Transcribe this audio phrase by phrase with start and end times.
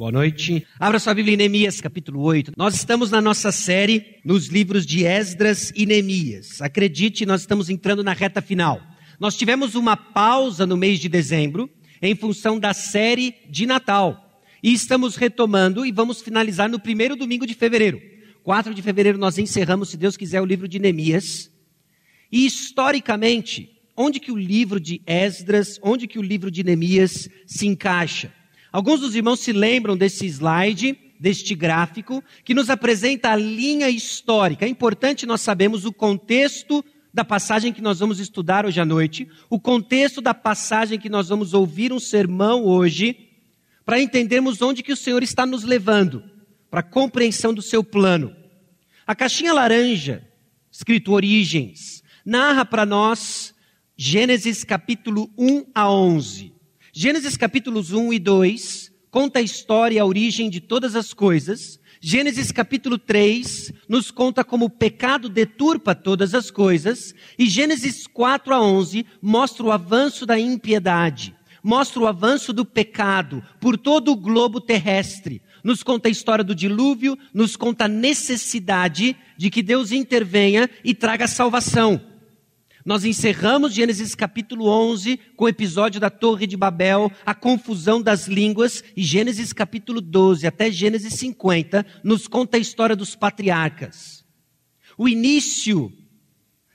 [0.00, 0.66] Boa noite.
[0.78, 2.54] Abra sua Bíblia em Neemias, capítulo 8.
[2.56, 6.62] Nós estamos na nossa série nos livros de Esdras e Neemias.
[6.62, 8.80] Acredite, nós estamos entrando na reta final.
[9.18, 11.68] Nós tivemos uma pausa no mês de dezembro
[12.00, 14.40] em função da série de Natal.
[14.62, 18.00] E estamos retomando e vamos finalizar no primeiro domingo de fevereiro.
[18.42, 21.50] 4 de fevereiro nós encerramos, se Deus quiser, o livro de Neemias.
[22.32, 27.66] E historicamente, onde que o livro de Esdras, onde que o livro de Neemias se
[27.66, 28.39] encaixa?
[28.72, 34.64] Alguns dos irmãos se lembram desse slide, deste gráfico, que nos apresenta a linha histórica.
[34.64, 39.28] É importante nós sabermos o contexto da passagem que nós vamos estudar hoje à noite,
[39.48, 43.28] o contexto da passagem que nós vamos ouvir um sermão hoje,
[43.84, 46.22] para entendermos onde que o Senhor está nos levando,
[46.70, 48.34] para a compreensão do seu plano.
[49.04, 50.24] A caixinha laranja,
[50.70, 53.52] escrito Origens, narra para nós
[53.96, 56.59] Gênesis capítulo 1 a 11.
[57.02, 61.80] Gênesis capítulos 1 e 2 conta a história e a origem de todas as coisas.
[61.98, 67.14] Gênesis capítulo 3 nos conta como o pecado deturpa todas as coisas.
[67.38, 73.42] E Gênesis 4 a 11 mostra o avanço da impiedade, mostra o avanço do pecado
[73.58, 75.40] por todo o globo terrestre.
[75.64, 80.94] Nos conta a história do dilúvio, nos conta a necessidade de que Deus intervenha e
[80.94, 82.09] traga salvação.
[82.84, 88.26] Nós encerramos Gênesis capítulo 11 com o episódio da Torre de Babel, a confusão das
[88.26, 94.24] línguas, e Gênesis capítulo 12 até Gênesis 50 nos conta a história dos patriarcas.
[94.96, 95.92] O início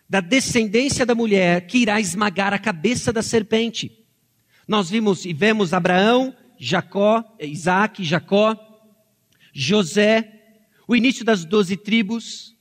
[0.07, 4.05] da descendência da mulher que irá esmagar a cabeça da serpente.
[4.67, 8.55] Nós vimos e vemos Abraão, Jacó, Isaac, Jacó,
[9.51, 12.55] José, o início das doze tribos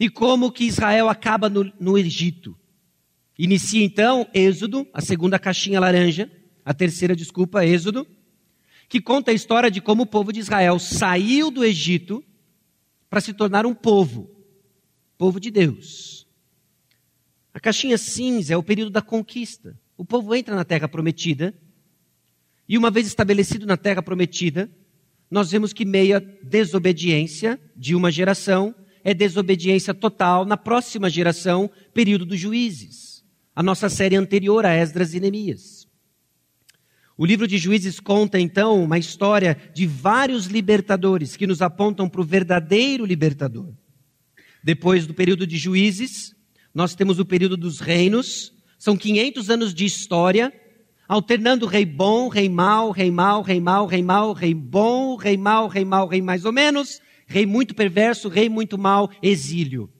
[0.00, 2.56] e como que Israel acaba no, no Egito.
[3.38, 6.30] Inicia então Êxodo, a segunda caixinha laranja,
[6.64, 8.06] a terceira, desculpa, Êxodo,
[8.88, 12.24] que conta a história de como o povo de Israel saiu do Egito
[13.10, 14.30] para se tornar um povo,
[15.18, 16.26] povo de Deus.
[17.52, 19.78] A caixinha cinza é o período da conquista.
[19.98, 21.54] O povo entra na terra prometida,
[22.68, 24.70] e uma vez estabelecido na terra prometida,
[25.30, 28.74] nós vemos que meia desobediência de uma geração
[29.04, 33.15] é desobediência total na próxima geração, período dos juízes
[33.56, 35.88] a nossa série anterior a Esdras e Neemias.
[37.16, 42.20] O livro de Juízes conta então uma história de vários libertadores que nos apontam para
[42.20, 43.72] o verdadeiro libertador.
[44.62, 46.34] Depois do período de Juízes,
[46.74, 50.52] nós temos o período dos reinos, são 500 anos de história,
[51.08, 55.66] alternando rei bom, rei mau, rei mau, rei mau, rei mau, rei bom, rei mau,
[55.66, 59.90] rei mau, rei mais ou menos, rei muito perverso, rei muito mau, exílio.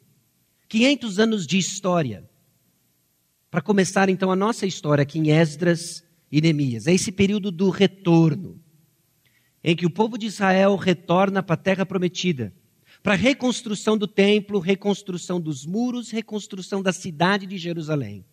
[0.69, 2.29] 500 anos de história
[3.51, 6.87] para começar então a nossa história aqui em Esdras e Neemias.
[6.87, 8.61] É esse período do retorno,
[9.63, 12.53] em que o povo de Israel retorna para a terra prometida,
[13.03, 18.25] para a reconstrução do templo, reconstrução dos muros, reconstrução da cidade de Jerusalém.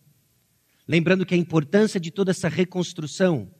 [0.86, 3.50] Lembrando que a importância de toda essa reconstrução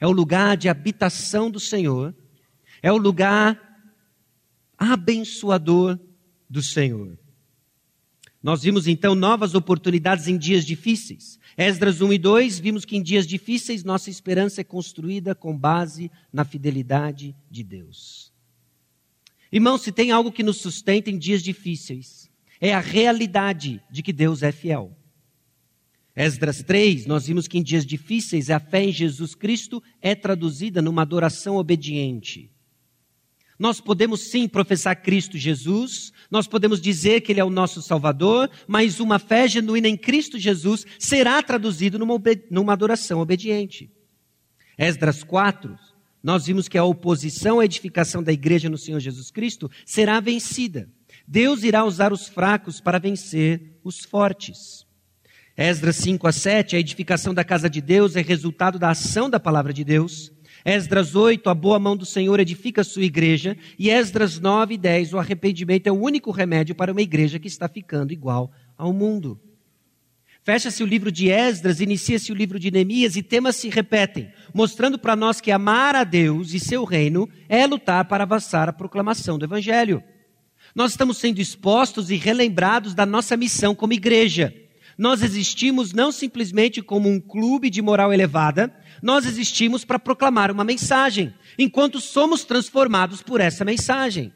[0.00, 2.14] é o lugar de habitação do Senhor,
[2.82, 3.60] é o lugar
[4.76, 5.98] abençoador
[6.50, 7.18] do Senhor.
[8.44, 11.38] Nós vimos então novas oportunidades em dias difíceis.
[11.56, 16.10] Esdras 1 e 2, vimos que em dias difíceis nossa esperança é construída com base
[16.30, 18.30] na fidelidade de Deus.
[19.50, 24.12] Irmãos, se tem algo que nos sustenta em dias difíceis, é a realidade de que
[24.12, 24.94] Deus é fiel.
[26.14, 30.82] Esdras 3, nós vimos que em dias difíceis a fé em Jesus Cristo é traduzida
[30.82, 32.53] numa adoração obediente.
[33.58, 38.50] Nós podemos sim professar Cristo Jesus, nós podemos dizer que Ele é o nosso Salvador,
[38.66, 42.20] mas uma fé genuína em Cristo Jesus será traduzido numa,
[42.50, 43.90] numa adoração obediente.
[44.76, 45.78] Esdras 4,
[46.22, 50.88] nós vimos que a oposição à edificação da igreja no Senhor Jesus Cristo será vencida.
[51.26, 54.84] Deus irá usar os fracos para vencer os fortes.
[55.56, 59.38] Esdras 5 a 7, a edificação da casa de Deus é resultado da ação da
[59.38, 60.32] palavra de Deus.
[60.64, 63.54] Esdras 8, a boa mão do Senhor edifica a sua igreja.
[63.78, 67.48] E Esdras 9 e 10, o arrependimento é o único remédio para uma igreja que
[67.48, 69.38] está ficando igual ao mundo.
[70.42, 74.98] Fecha-se o livro de Esdras, inicia-se o livro de Neemias e temas se repetem, mostrando
[74.98, 79.38] para nós que amar a Deus e seu reino é lutar para avançar a proclamação
[79.38, 80.02] do Evangelho.
[80.74, 84.54] Nós estamos sendo expostos e relembrados da nossa missão como igreja.
[84.96, 90.64] Nós existimos não simplesmente como um clube de moral elevada, nós existimos para proclamar uma
[90.64, 94.32] mensagem, enquanto somos transformados por essa mensagem.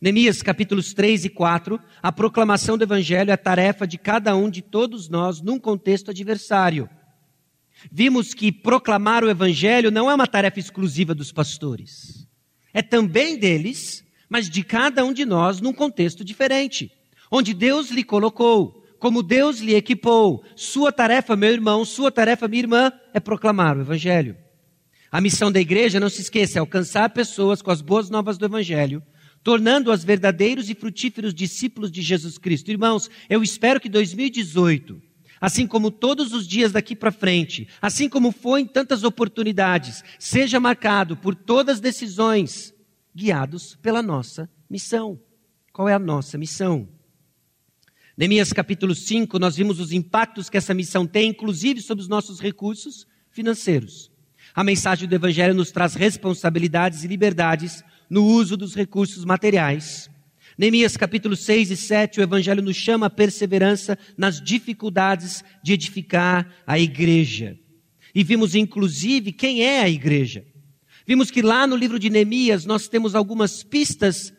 [0.00, 4.48] Neemias capítulos 3 e 4, a proclamação do evangelho é a tarefa de cada um
[4.48, 6.88] de todos nós num contexto adversário.
[7.90, 12.26] Vimos que proclamar o evangelho não é uma tarefa exclusiva dos pastores.
[12.72, 16.90] É também deles, mas de cada um de nós num contexto diferente,
[17.30, 20.44] onde Deus lhe colocou, como Deus lhe equipou.
[20.54, 24.36] Sua tarefa, meu irmão, sua tarefa, minha irmã, é proclamar o Evangelho.
[25.10, 28.44] A missão da igreja, não se esqueça, é alcançar pessoas com as boas novas do
[28.44, 29.02] Evangelho,
[29.42, 32.70] tornando-as verdadeiros e frutíferos discípulos de Jesus Cristo.
[32.70, 35.02] Irmãos, eu espero que 2018,
[35.40, 40.60] assim como todos os dias daqui para frente, assim como foi em tantas oportunidades, seja
[40.60, 42.74] marcado por todas as decisões
[43.16, 45.18] guiados pela nossa missão.
[45.72, 46.99] Qual é a nossa missão?
[48.20, 52.38] Neemias capítulo 5, nós vimos os impactos que essa missão tem, inclusive sobre os nossos
[52.38, 54.12] recursos financeiros.
[54.54, 60.10] A mensagem do Evangelho nos traz responsabilidades e liberdades no uso dos recursos materiais.
[60.58, 66.46] Neemias capítulo 6 e 7, o Evangelho nos chama a perseverança nas dificuldades de edificar
[66.66, 67.58] a igreja.
[68.14, 70.44] E vimos inclusive quem é a igreja.
[71.06, 74.30] Vimos que lá no livro de Neemias nós temos algumas pistas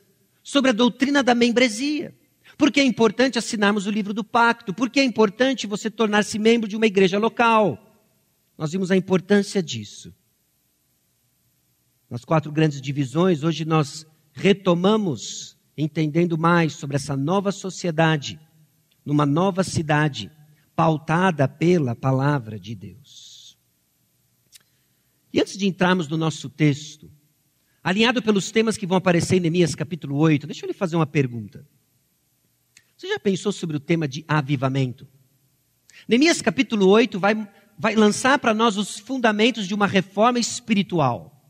[0.43, 2.20] sobre a doutrina da membresia.
[2.61, 4.71] Por que é importante assinarmos o livro do pacto?
[4.71, 7.75] Por que é importante você tornar-se membro de uma igreja local?
[8.55, 10.13] Nós vimos a importância disso.
[12.07, 18.39] Nas quatro grandes divisões, hoje nós retomamos entendendo mais sobre essa nova sociedade,
[19.03, 20.29] numa nova cidade,
[20.75, 23.57] pautada pela palavra de Deus.
[25.33, 27.09] E antes de entrarmos no nosso texto,
[27.83, 31.07] alinhado pelos temas que vão aparecer em Neemias capítulo 8, deixa eu lhe fazer uma
[31.07, 31.65] pergunta.
[33.01, 35.07] Você já pensou sobre o tema de avivamento?
[36.07, 41.43] Neemias capítulo 8 vai vai lançar para nós os fundamentos de uma reforma espiritual.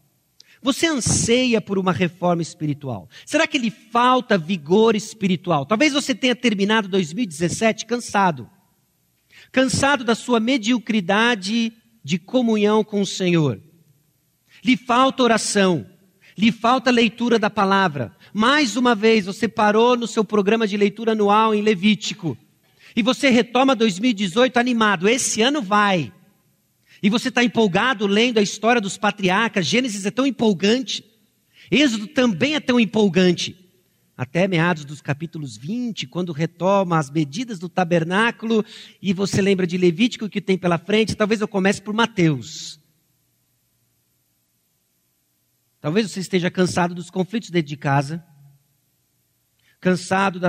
[0.62, 3.10] Você anseia por uma reforma espiritual?
[3.26, 5.66] Será que lhe falta vigor espiritual?
[5.66, 8.50] Talvez você tenha terminado 2017 cansado.
[9.52, 13.62] Cansado da sua mediocridade de comunhão com o Senhor.
[14.64, 15.86] Lhe falta oração.
[16.38, 18.16] Lhe falta leitura da palavra.
[18.34, 22.38] Mais uma vez, você parou no seu programa de leitura anual em Levítico.
[22.96, 25.08] E você retoma 2018 animado.
[25.08, 26.12] Esse ano vai.
[27.04, 29.66] E você está empolgado lendo a história dos patriarcas.
[29.66, 31.04] Gênesis é tão empolgante.
[31.70, 33.58] Êxodo também é tão empolgante.
[34.16, 38.64] Até meados dos capítulos 20, quando retoma as medidas do tabernáculo,
[39.02, 42.81] e você lembra de Levítico que tem pela frente, talvez eu comece por Mateus.
[45.82, 48.24] Talvez você esteja cansado dos conflitos dentro de casa,
[49.80, 50.40] cansado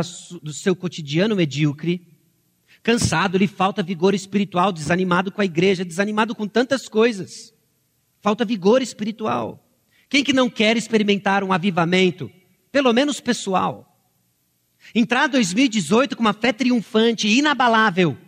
[0.42, 2.06] do seu cotidiano medíocre,
[2.82, 7.54] cansado, lhe falta vigor espiritual, desanimado com a igreja, desanimado com tantas coisas.
[8.20, 9.66] Falta vigor espiritual.
[10.10, 12.30] Quem que não quer experimentar um avivamento,
[12.70, 13.88] pelo menos pessoal?
[14.94, 18.18] Entrar 2018 com uma fé triunfante, inabalável.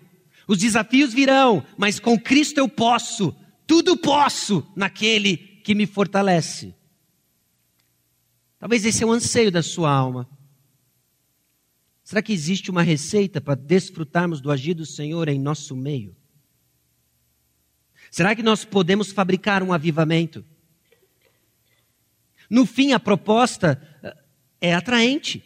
[0.48, 3.36] Os desafios virão, mas com Cristo eu posso,
[3.66, 6.74] tudo posso naquele que me fortalece.
[8.64, 10.26] Talvez esse é o anseio da sua alma.
[12.02, 16.16] Será que existe uma receita para desfrutarmos do agir do Senhor em nosso meio?
[18.10, 20.42] Será que nós podemos fabricar um avivamento?
[22.48, 24.16] No fim, a proposta eh,
[24.62, 25.44] é atraente.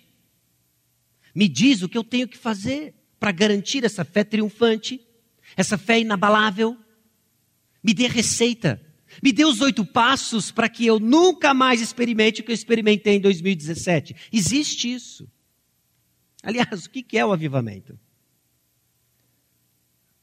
[1.35, 5.05] Me diz o que eu tenho que fazer para garantir essa fé triunfante,
[5.57, 6.79] essa fé inabalável.
[7.83, 8.81] Me dê receita.
[9.23, 13.17] Me dê os oito passos para que eu nunca mais experimente o que eu experimentei
[13.17, 14.15] em 2017.
[14.33, 15.29] Existe isso.
[16.43, 17.99] Aliás, o que é o avivamento?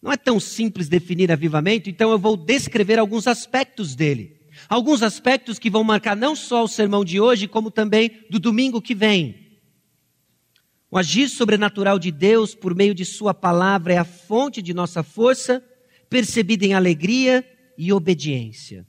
[0.02, 4.40] Não é tão simples definir avivamento, então eu vou descrever alguns aspectos dele.
[4.70, 8.82] Alguns aspectos que vão marcar não só o sermão de hoje, como também do domingo
[8.82, 9.60] que vem.
[10.90, 15.04] O agir sobrenatural de Deus por meio de Sua palavra é a fonte de nossa
[15.04, 15.62] força,
[16.10, 17.46] percebida em alegria
[17.78, 18.86] e obediência.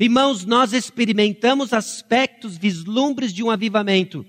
[0.00, 4.26] Irmãos, nós experimentamos aspectos, vislumbres de um avivamento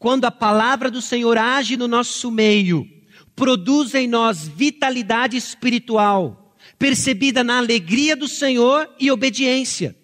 [0.00, 2.88] quando a palavra do Senhor age no nosso meio,
[3.36, 9.94] produz em nós vitalidade espiritual, percebida na alegria do Senhor e obediência.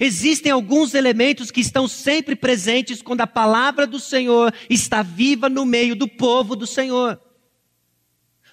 [0.00, 5.64] Existem alguns elementos que estão sempre presentes quando a palavra do Senhor está viva no
[5.64, 7.20] meio do povo do Senhor.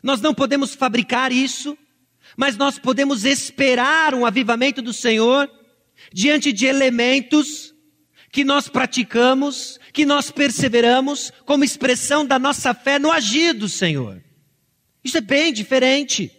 [0.03, 1.75] Nós não podemos fabricar isso,
[2.39, 5.51] mas nós podemos esperar um avivamento do Senhor
[6.13, 7.75] diante de elementos
[8.31, 14.24] que nós praticamos, que nós perseveramos como expressão da nossa fé no agir do Senhor.
[15.03, 16.31] Isso é bem diferente.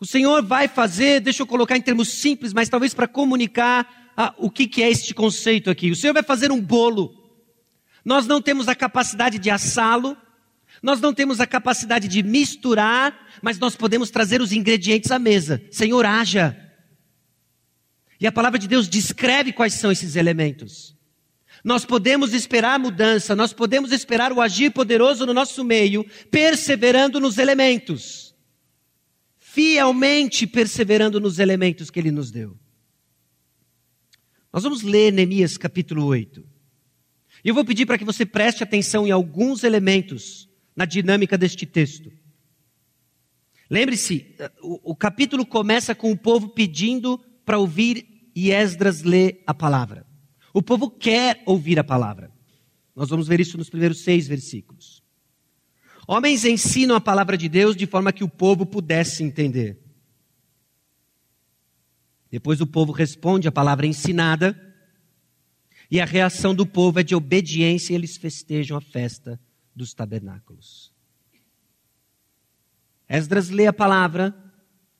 [0.00, 4.34] O Senhor vai fazer, deixa eu colocar em termos simples, mas talvez para comunicar ah,
[4.36, 5.92] o que, que é este conceito aqui.
[5.92, 7.14] O Senhor vai fazer um bolo.
[8.04, 10.16] Nós não temos a capacidade de assá-lo,
[10.84, 15.62] nós não temos a capacidade de misturar, mas nós podemos trazer os ingredientes à mesa.
[15.70, 16.54] Senhor, haja.
[18.20, 20.94] E a palavra de Deus descreve quais são esses elementos.
[21.64, 27.38] Nós podemos esperar mudança, nós podemos esperar o agir poderoso no nosso meio, perseverando nos
[27.38, 28.34] elementos.
[29.38, 32.58] Fielmente perseverando nos elementos que ele nos deu.
[34.52, 36.46] Nós vamos ler Neemias capítulo 8.
[37.42, 41.66] E eu vou pedir para que você preste atenção em alguns elementos na dinâmica deste
[41.66, 42.10] texto.
[43.70, 49.54] Lembre-se, o, o, capítulo começa com o povo pedindo para ouvir e Esdras ler a
[49.54, 50.06] palavra.
[50.52, 52.30] O povo quer ouvir a palavra.
[52.94, 55.02] Nós vamos ver isso nos primeiros seis versículos.
[56.06, 59.80] Homens ensinam a palavra de Deus de forma que o povo pudesse entender.
[62.30, 64.60] Depois o povo responde a palavra ensinada
[65.90, 69.40] e a reação do povo é de obediência e eles festejam a festa
[69.74, 70.92] dos tabernáculos.
[73.08, 74.34] Esdras lê a palavra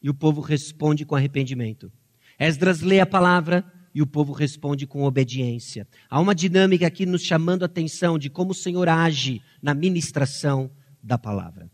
[0.02, 1.92] e o povo responde com arrependimento.
[2.38, 3.64] Esdras lê a palavra
[3.94, 5.86] e o povo responde com obediência.
[6.10, 10.70] Há uma dinâmica aqui nos chamando a atenção de como o Senhor age na ministração
[11.02, 11.70] da palavra.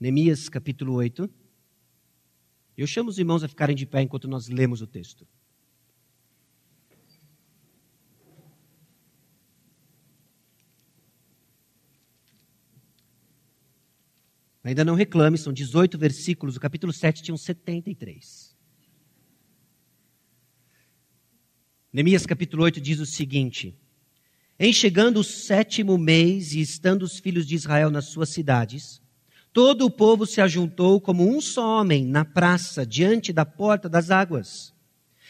[0.00, 1.30] Neemias capítulo 8.
[2.76, 5.26] Eu chamo os irmãos a ficarem de pé enquanto nós lemos o texto.
[14.68, 18.54] Ainda não reclame, são 18 versículos, o capítulo 7 tinha 73.
[21.90, 23.74] Neemias capítulo 8 diz o seguinte:
[24.60, 29.00] Em chegando o sétimo mês e estando os filhos de Israel nas suas cidades,
[29.54, 34.10] Todo o povo se ajuntou como um só homem na praça, diante da porta das
[34.10, 34.74] águas.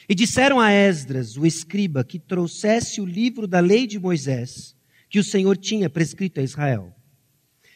[0.09, 4.75] E disseram a Esdras, o escriba, que trouxesse o livro da lei de Moisés,
[5.09, 6.98] que o Senhor tinha prescrito a Israel.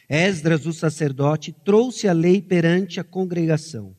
[0.09, 3.95] Esdras, o sacerdote, trouxe a lei perante a congregação,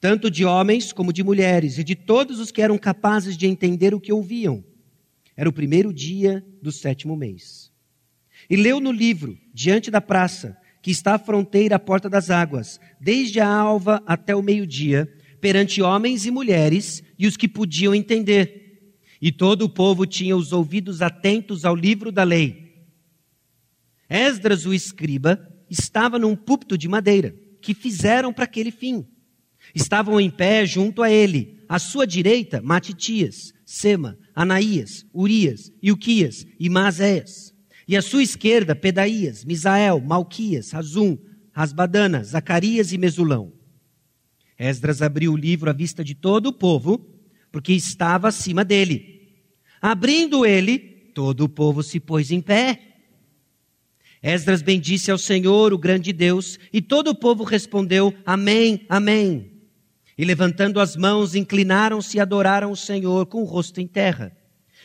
[0.00, 3.94] tanto de homens como de mulheres, e de todos os que eram capazes de entender
[3.94, 4.64] o que ouviam.
[5.36, 7.70] Era o primeiro dia do sétimo mês.
[8.48, 12.80] E leu no livro, diante da praça, que está à fronteira à porta das águas,
[13.00, 18.92] desde a alva até o meio-dia, perante homens e mulheres e os que podiam entender.
[19.20, 22.69] E todo o povo tinha os ouvidos atentos ao livro da lei.
[24.10, 25.40] Esdras, o escriba,
[25.70, 29.06] estava num púlpito de madeira, que fizeram para aquele fim.
[29.72, 36.68] Estavam em pé junto a ele, à sua direita, Matitias, Sema, Anaías, Urias, Ilquias e
[36.68, 37.54] Maséias.
[37.86, 41.16] E à sua esquerda, Pedaías, Misael, Malquias, Razum,
[41.52, 43.52] Rasbadana, Zacarias e Mesulão.
[44.58, 47.08] Esdras abriu o livro à vista de todo o povo,
[47.52, 49.28] porque estava acima dele.
[49.80, 50.78] Abrindo ele,
[51.14, 52.89] todo o povo se pôs em pé.
[54.22, 59.50] Esdras bendisse ao Senhor, o grande Deus, e todo o povo respondeu: Amém, Amém.
[60.16, 64.36] E levantando as mãos, inclinaram-se e adoraram o Senhor com o rosto em terra.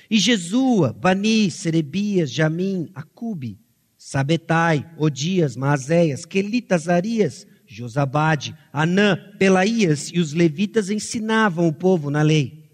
[0.10, 3.60] E Jesua, Bani, Serebias, Jamim, Acube,
[3.98, 12.22] Sabetai, Odias, Maazéias, Quelitas, Arias, Josabade, Anã, Pelaías e os levitas ensinavam o povo na
[12.22, 12.70] lei.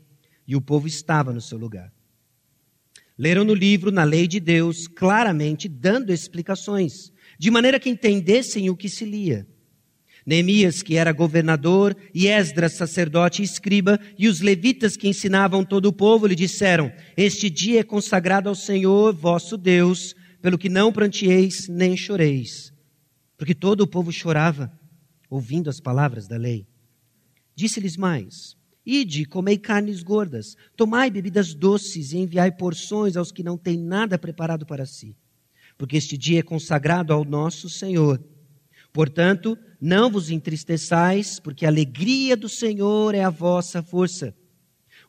[0.48, 1.92] E o povo estava no seu lugar.
[3.22, 8.76] Leram no livro, na lei de Deus, claramente dando explicações, de maneira que entendessem o
[8.76, 9.46] que se lia.
[10.26, 15.86] Neemias, que era governador, e Esdras, sacerdote e escriba, e os levitas que ensinavam todo
[15.86, 20.92] o povo, lhe disseram: Este dia é consagrado ao Senhor vosso Deus, pelo que não
[20.92, 22.74] prantieis nem choreis.
[23.38, 24.72] Porque todo o povo chorava,
[25.30, 26.66] ouvindo as palavras da lei.
[27.56, 33.58] Disse-lhes mais: Ide, comei carnes gordas, tomai bebidas doces e enviai porções aos que não
[33.58, 35.16] têm nada preparado para si.
[35.78, 38.24] Porque este dia é consagrado ao nosso Senhor.
[38.92, 44.36] Portanto, não vos entristeçais, porque a alegria do Senhor é a vossa força.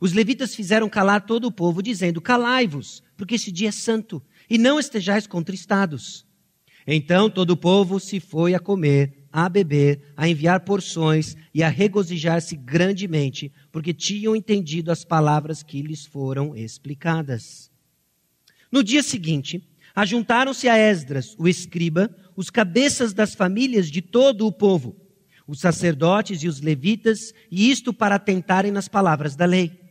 [0.00, 4.58] Os levitas fizeram calar todo o povo, dizendo: Calai-vos, porque este dia é santo, e
[4.58, 6.26] não estejais contristados.
[6.86, 11.68] Então todo o povo se foi a comer, a beber, a enviar porções e a
[11.68, 17.70] regozijar-se grandemente, porque tinham entendido as palavras que lhes foram explicadas.
[18.70, 24.52] No dia seguinte, ajuntaram-se a Esdras, o escriba, os cabeças das famílias de todo o
[24.52, 24.96] povo,
[25.46, 29.82] os sacerdotes e os levitas, e isto para atentarem nas palavras da lei.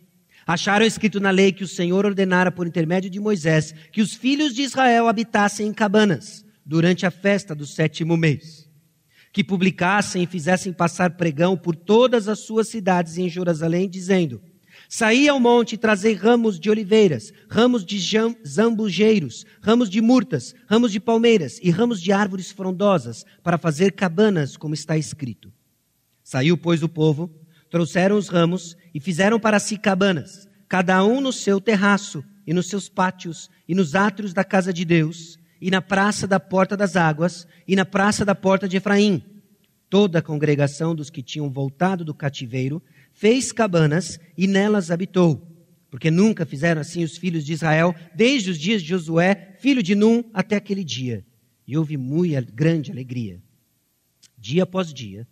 [0.45, 4.53] Acharam escrito na lei que o Senhor ordenara por intermédio de Moisés que os filhos
[4.53, 8.69] de Israel habitassem em cabanas durante a festa do sétimo mês,
[9.31, 14.41] que publicassem e fizessem passar pregão por todas as suas cidades em Jerusalém, dizendo:
[14.89, 17.97] Saí ao monte e trazei ramos de oliveiras, ramos de
[18.45, 24.57] zambujeiros, ramos de murtas, ramos de palmeiras e ramos de árvores frondosas, para fazer cabanas,
[24.57, 25.51] como está escrito.
[26.23, 27.33] Saiu, pois, o povo,
[27.69, 32.67] trouxeram os ramos e fizeram para si cabanas, cada um no seu terraço, e nos
[32.67, 36.95] seus pátios, e nos átrios da casa de Deus, e na praça da porta das
[36.95, 39.23] águas, e na praça da porta de Efraim.
[39.89, 42.81] Toda a congregação dos que tinham voltado do cativeiro
[43.13, 45.47] fez cabanas e nelas habitou.
[45.91, 49.93] Porque nunca fizeram assim os filhos de Israel, desde os dias de Josué, filho de
[49.93, 51.23] Num, até aquele dia.
[51.67, 53.41] E houve muito grande alegria.
[54.37, 55.27] Dia após dia,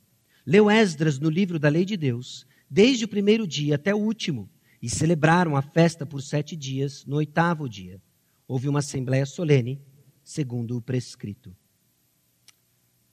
[0.46, 4.50] leu Esdras no livro da lei de Deus, desde o primeiro dia até o último,
[4.82, 8.00] e celebraram a festa por sete dias, no oitavo dia.
[8.48, 9.82] Houve uma assembleia solene,
[10.30, 11.56] segundo o prescrito.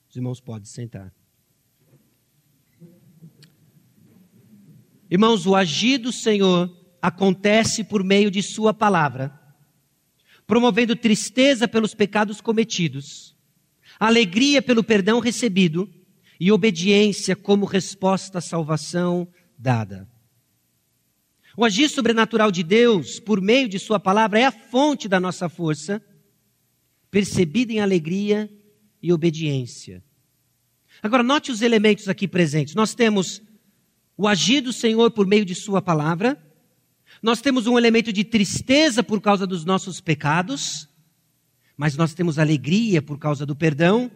[0.07, 1.11] Os irmãos podem sentar.
[5.11, 6.71] Irmãos, o agir do Senhor
[7.01, 9.33] acontece por meio de Sua palavra,
[10.47, 13.35] promovendo tristeza pelos pecados cometidos,
[13.99, 15.91] alegria pelo perdão recebido
[16.39, 20.07] e obediência como resposta à salvação dada.
[21.57, 25.49] O agir sobrenatural de Deus, por meio de Sua palavra, é a fonte da nossa
[25.49, 26.05] força,
[27.17, 28.47] percebida em alegria
[29.03, 30.05] e obediência.
[31.03, 32.75] Agora, note os elementos aqui presentes.
[32.75, 33.41] Nós temos
[34.19, 36.39] o agir do Senhor por meio de Sua palavra,
[37.23, 40.91] nós temos um elemento de tristeza por causa dos nossos pecados,
[41.75, 44.11] mas nós temos alegria por causa do perdão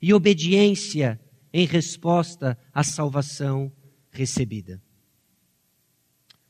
[0.00, 1.20] e obediência
[1.52, 3.70] em resposta à salvação
[4.10, 4.82] recebida.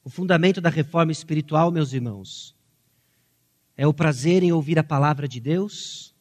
[0.03, 2.57] O fundamento da reforma espiritual, meus irmãos,
[3.83, 6.15] é o prazer em ouvir a palavra de Deus,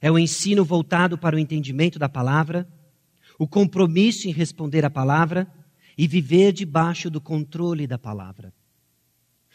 [0.00, 2.68] é o ensino voltado para o entendimento da palavra
[3.38, 5.46] o compromisso em responder à palavra
[5.96, 8.52] e viver debaixo do controle da palavra.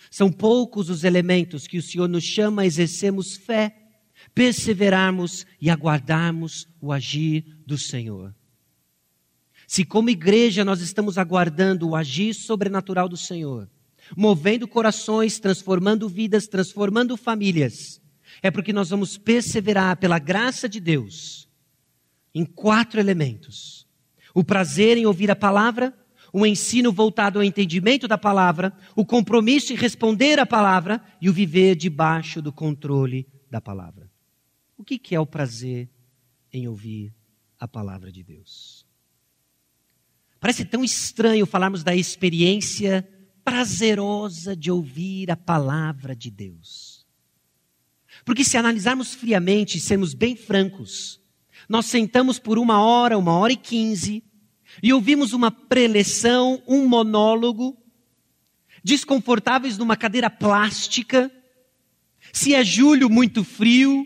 [0.09, 3.75] São poucos os elementos que o Senhor nos chama a exercermos fé,
[4.33, 8.33] perseverarmos e aguardarmos o agir do Senhor.
[9.67, 13.69] Se, como igreja, nós estamos aguardando o agir sobrenatural do Senhor,
[14.15, 18.01] movendo corações, transformando vidas, transformando famílias,
[18.41, 21.47] é porque nós vamos perseverar pela graça de Deus
[22.34, 23.88] em quatro elementos:
[24.34, 25.93] o prazer em ouvir a palavra,
[26.31, 31.34] o ensino voltado ao entendimento da palavra, o compromisso em responder à palavra e o
[31.34, 34.10] viver debaixo do controle da palavra.
[34.77, 35.89] O que é o prazer
[36.53, 37.13] em ouvir
[37.60, 38.86] a palavra de Deus?
[40.39, 43.07] Parece tão estranho falarmos da experiência
[43.43, 47.06] prazerosa de ouvir a palavra de Deus.
[48.25, 51.21] Porque se analisarmos friamente e sermos bem francos,
[51.67, 54.23] nós sentamos por uma hora, uma hora e quinze,
[54.82, 57.78] e ouvimos uma preleção, um monólogo,
[58.84, 61.32] desconfortáveis numa cadeira plástica,
[62.32, 64.06] se é julho muito frio,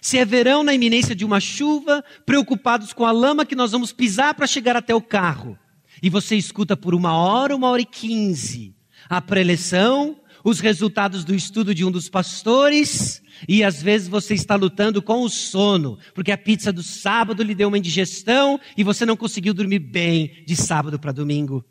[0.00, 3.92] se é verão na iminência de uma chuva, preocupados com a lama que nós vamos
[3.92, 5.58] pisar para chegar até o carro.
[6.04, 8.76] E você escuta por uma hora, uma hora e quinze,
[9.08, 14.54] a preleção, os resultados do estudo de um dos pastores, e às vezes você está
[14.54, 19.06] lutando com o sono, porque a pizza do sábado lhe deu uma indigestão e você
[19.06, 21.64] não conseguiu dormir bem de sábado para domingo.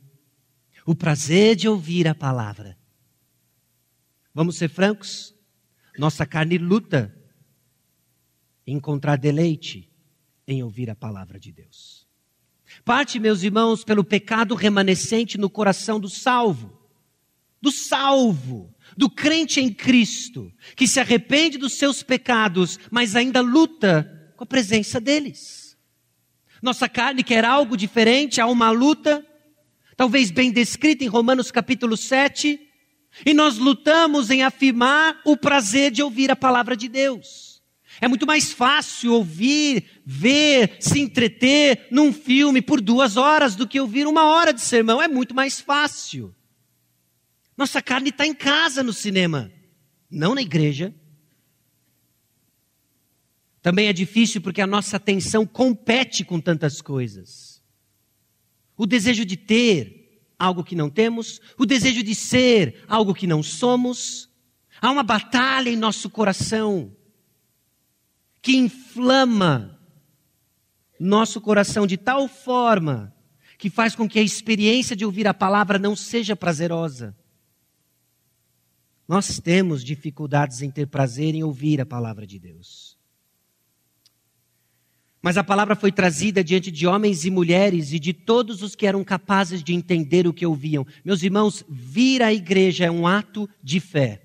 [0.84, 2.76] O prazer de ouvir a palavra.
[4.34, 5.32] Vamos ser francos?
[5.96, 7.16] Nossa carne luta
[8.66, 9.94] encontrar deleite
[10.48, 12.03] em ouvir a palavra de Deus.
[12.84, 16.84] Parte, meus irmãos, pelo pecado remanescente no coração do salvo
[17.64, 24.34] do salvo, do crente em Cristo, que se arrepende dos seus pecados, mas ainda luta
[24.36, 25.78] com a presença deles.
[26.62, 29.26] Nossa carne quer algo diferente, há uma luta,
[29.96, 32.60] talvez bem descrita em Romanos capítulo 7,
[33.26, 37.53] e nós lutamos em afirmar o prazer de ouvir a palavra de Deus.
[38.02, 43.80] É muito mais fácil ouvir, ver, se entreter num filme por duas horas do que
[43.80, 45.02] ouvir uma hora de sermão.
[45.02, 46.34] É muito mais fácil.
[47.58, 49.52] Nossa carne está em casa no cinema,
[50.10, 50.94] não na igreja.
[53.62, 57.64] Também é difícil porque a nossa atenção compete com tantas coisas.
[58.76, 60.04] O desejo de ter
[60.38, 64.30] algo que não temos, o desejo de ser algo que não somos.
[64.82, 66.94] Há uma batalha em nosso coração
[68.44, 69.80] que inflama
[71.00, 73.16] nosso coração de tal forma
[73.58, 77.18] que faz com que a experiência de ouvir a palavra não seja prazerosa.
[79.08, 82.98] Nós temos dificuldades em ter prazer em ouvir a palavra de Deus.
[85.22, 88.86] Mas a palavra foi trazida diante de homens e mulheres e de todos os que
[88.86, 90.86] eram capazes de entender o que ouviam.
[91.06, 94.22] Meus irmãos, vir à igreja é um ato de fé.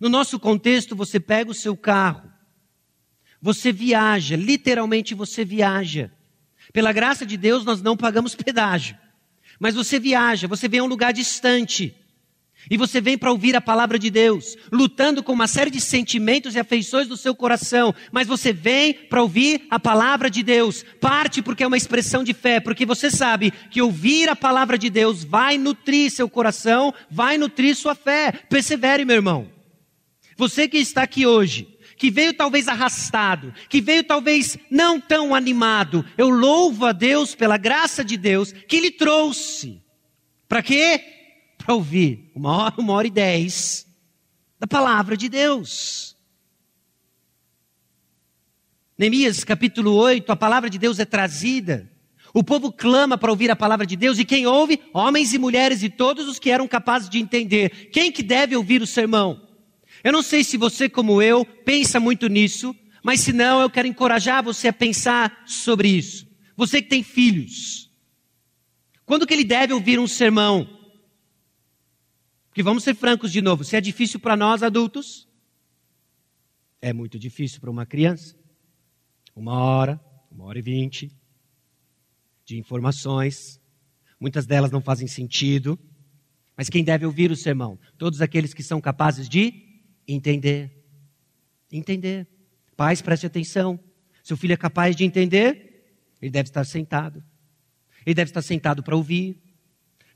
[0.00, 2.30] No nosso contexto, você pega o seu carro,
[3.46, 6.10] você viaja, literalmente você viaja.
[6.72, 8.98] Pela graça de Deus, nós não pagamos pedágio.
[9.60, 11.94] Mas você viaja, você vem a um lugar distante.
[12.68, 16.56] E você vem para ouvir a palavra de Deus, lutando com uma série de sentimentos
[16.56, 20.84] e afeições do seu coração, mas você vem para ouvir a palavra de Deus.
[21.00, 24.90] Parte porque é uma expressão de fé, porque você sabe que ouvir a palavra de
[24.90, 28.32] Deus vai nutrir seu coração, vai nutrir sua fé.
[28.50, 29.48] Persevere, meu irmão.
[30.36, 36.04] Você que está aqui hoje, que veio talvez arrastado, que veio talvez não tão animado,
[36.16, 39.82] eu louvo a Deus pela graça de Deus que lhe trouxe.
[40.48, 41.02] Para quê?
[41.58, 43.86] Para ouvir uma hora, uma hora e dez
[44.58, 46.16] da palavra de Deus.
[48.98, 51.90] Neemias capítulo 8, a palavra de Deus é trazida.
[52.32, 54.80] O povo clama para ouvir a palavra de Deus e quem ouve?
[54.92, 57.88] Homens e mulheres e todos os que eram capazes de entender.
[57.90, 59.45] Quem que deve ouvir o sermão?
[60.02, 63.88] Eu não sei se você, como eu, pensa muito nisso, mas se não, eu quero
[63.88, 66.26] encorajar você a pensar sobre isso.
[66.56, 67.90] Você que tem filhos.
[69.04, 70.68] Quando que ele deve ouvir um sermão?
[72.48, 75.28] Porque vamos ser francos de novo, se é difícil para nós adultos,
[76.80, 78.34] é muito difícil para uma criança.
[79.34, 81.12] Uma hora, uma hora e vinte
[82.44, 83.60] de informações,
[84.18, 85.78] muitas delas não fazem sentido,
[86.56, 87.78] mas quem deve ouvir o sermão?
[87.98, 89.65] Todos aqueles que são capazes de
[90.06, 90.70] Entender.
[91.70, 92.26] Entender.
[92.76, 93.78] Pais, preste atenção.
[94.22, 95.66] Seu filho é capaz de entender?
[96.20, 97.22] Ele deve estar sentado.
[98.04, 99.40] Ele deve estar sentado para ouvir.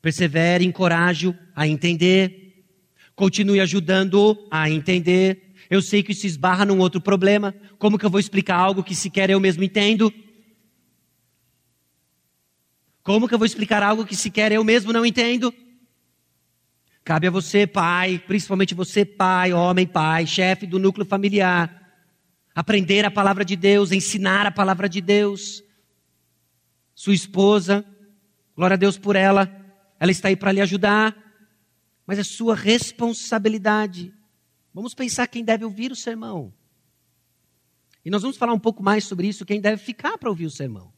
[0.00, 2.64] Persevere, encoraje-o a entender.
[3.14, 5.54] Continue ajudando-o a entender.
[5.68, 7.54] Eu sei que isso esbarra num outro problema.
[7.78, 10.12] Como que eu vou explicar algo que sequer eu mesmo entendo?
[13.02, 15.52] Como que eu vou explicar algo que sequer eu mesmo não entendo?
[17.10, 21.92] Cabe a você, pai, principalmente você, pai, homem, pai, chefe do núcleo familiar,
[22.54, 25.60] aprender a palavra de Deus, ensinar a palavra de Deus.
[26.94, 27.84] Sua esposa,
[28.54, 29.50] glória a Deus por ela,
[29.98, 31.16] ela está aí para lhe ajudar,
[32.06, 34.14] mas é sua responsabilidade.
[34.72, 36.54] Vamos pensar quem deve ouvir o sermão.
[38.04, 40.50] E nós vamos falar um pouco mais sobre isso, quem deve ficar para ouvir o
[40.52, 40.92] sermão.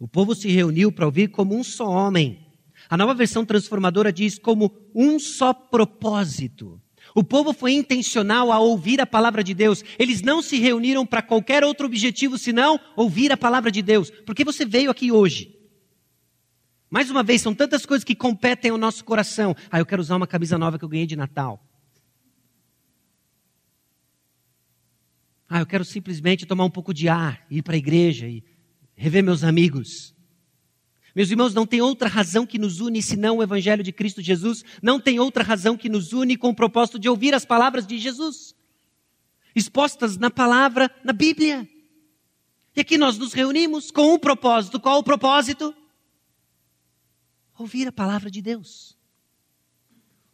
[0.00, 2.47] O povo se reuniu para ouvir como um só homem.
[2.88, 6.80] A nova versão transformadora diz como um só propósito.
[7.14, 9.82] O povo foi intencional a ouvir a palavra de Deus.
[9.98, 14.10] Eles não se reuniram para qualquer outro objetivo senão ouvir a palavra de Deus.
[14.24, 15.54] Porque você veio aqui hoje.
[16.90, 19.54] Mais uma vez, são tantas coisas que competem ao nosso coração.
[19.70, 21.62] Ah, eu quero usar uma camisa nova que eu ganhei de Natal.
[25.48, 28.44] Ah, eu quero simplesmente tomar um pouco de ar, ir para a igreja e
[28.94, 30.14] rever meus amigos.
[31.18, 34.64] Meus irmãos, não tem outra razão que nos une senão o Evangelho de Cristo Jesus.
[34.80, 37.98] Não tem outra razão que nos une com o propósito de ouvir as palavras de
[37.98, 38.54] Jesus,
[39.52, 41.68] expostas na palavra, na Bíblia.
[42.76, 44.78] E aqui nós nos reunimos com um propósito.
[44.78, 45.74] Qual o propósito?
[47.58, 48.96] Ouvir a palavra de Deus.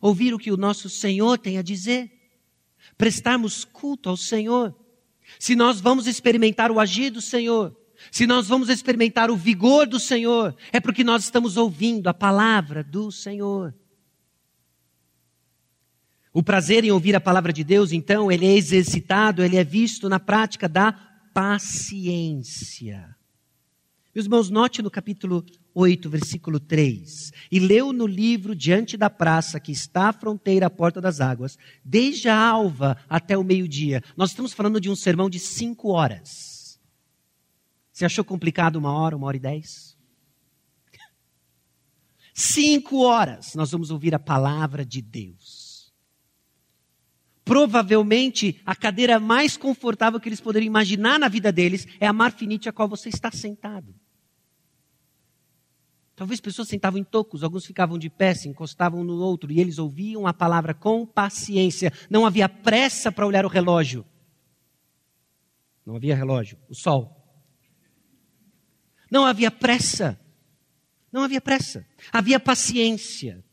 [0.02, 2.12] Ouvir o que o nosso Senhor tem a dizer.
[2.98, 4.76] Prestarmos culto ao Senhor.
[5.38, 7.74] Se nós vamos experimentar o agir do Senhor,
[8.10, 12.82] se nós vamos experimentar o vigor do Senhor, é porque nós estamos ouvindo a palavra
[12.82, 13.74] do Senhor.
[16.32, 20.08] O prazer em ouvir a palavra de Deus, então, ele é exercitado, ele é visto
[20.08, 20.92] na prática da
[21.32, 23.14] paciência.
[24.14, 27.32] Meus irmãos, note no capítulo 8, versículo 3.
[27.50, 31.58] E leu no livro diante da praça que está à fronteira à porta das águas,
[31.84, 34.02] desde a alva até o meio-dia.
[34.16, 36.53] Nós estamos falando de um sermão de cinco horas.
[38.06, 39.94] Achou complicado uma hora, uma hora e dez?
[42.34, 45.92] Cinco horas nós vamos ouvir a palavra de Deus.
[47.44, 52.68] Provavelmente a cadeira mais confortável que eles poderiam imaginar na vida deles é a marfinite
[52.68, 53.94] a qual você está sentado.
[56.16, 59.78] Talvez pessoas sentavam em tocos, alguns ficavam de pé, se encostavam no outro e eles
[59.78, 61.92] ouviam a palavra com paciência.
[62.08, 64.04] Não havia pressa para olhar o relógio.
[65.84, 67.23] Não havia relógio, o sol.
[69.14, 70.18] Não havia pressa.
[71.12, 71.86] Não havia pressa.
[72.12, 73.44] Havia paciência.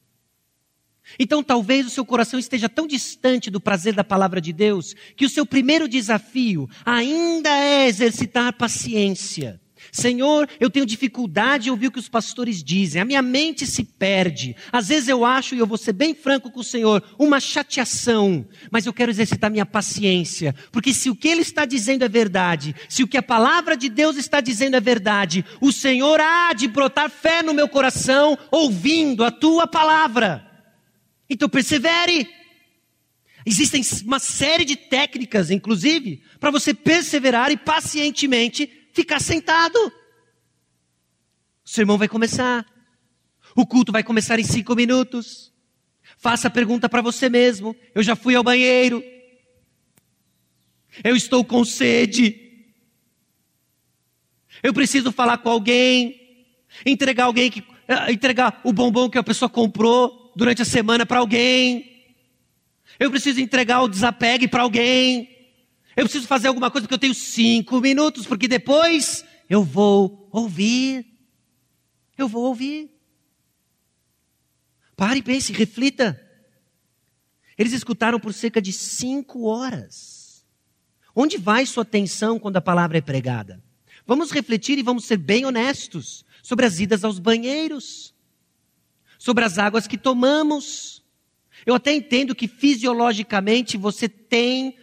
[1.20, 5.24] Então talvez o seu coração esteja tão distante do prazer da palavra de Deus que
[5.24, 9.62] o seu primeiro desafio ainda é exercitar paciência.
[9.92, 13.84] Senhor, eu tenho dificuldade em ouvir o que os pastores dizem, a minha mente se
[13.84, 14.56] perde.
[14.72, 18.46] Às vezes eu acho, e eu vou ser bem franco com o Senhor, uma chateação,
[18.70, 22.76] mas eu quero exercitar minha paciência, porque se o que Ele está dizendo é verdade,
[22.88, 26.68] se o que a palavra de Deus está dizendo é verdade, o Senhor há de
[26.68, 30.46] brotar fé no meu coração, ouvindo a tua palavra.
[31.30, 32.30] Então persevere.
[33.46, 39.78] Existem uma série de técnicas, inclusive, para você perseverar e pacientemente ficar sentado.
[41.64, 42.66] O sermão vai começar.
[43.56, 45.52] O culto vai começar em cinco minutos.
[46.18, 47.76] Faça a pergunta para você mesmo.
[47.94, 49.04] Eu já fui ao banheiro.
[51.04, 52.66] Eu estou com sede.
[54.62, 56.20] Eu preciso falar com alguém.
[56.86, 61.20] Entregar alguém que eh, entregar o bombom que a pessoa comprou durante a semana para
[61.20, 62.06] alguém.
[63.00, 65.31] Eu preciso entregar o desapegue para alguém.
[66.02, 71.06] Eu preciso fazer alguma coisa porque eu tenho cinco minutos, porque depois eu vou ouvir.
[72.18, 72.90] Eu vou ouvir.
[74.96, 76.20] Pare e pense, reflita.
[77.56, 80.44] Eles escutaram por cerca de cinco horas.
[81.16, 83.64] Onde vai sua atenção quando a palavra é pregada?
[84.04, 88.12] Vamos refletir e vamos ser bem honestos sobre as idas aos banheiros,
[89.20, 91.04] sobre as águas que tomamos.
[91.64, 94.81] Eu até entendo que fisiologicamente você tem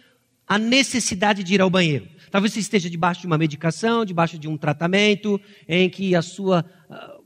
[0.49, 2.07] a necessidade de ir ao banheiro.
[2.31, 6.65] Talvez você esteja debaixo de uma medicação, debaixo de um tratamento, em que a sua
[6.89, 7.23] uh,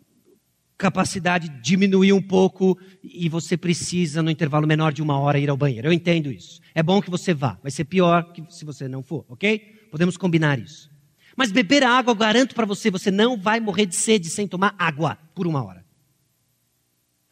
[0.77, 5.55] capacidade diminuiu um pouco e você precisa, no intervalo menor de uma hora, ir ao
[5.55, 5.88] banheiro.
[5.88, 6.59] Eu entendo isso.
[6.75, 7.57] É bom que você vá.
[7.62, 9.88] Vai ser pior que se você não for, ok?
[9.89, 10.91] Podemos combinar isso.
[11.36, 14.75] Mas beber água, eu garanto para você, você não vai morrer de sede sem tomar
[14.77, 15.86] água por uma hora.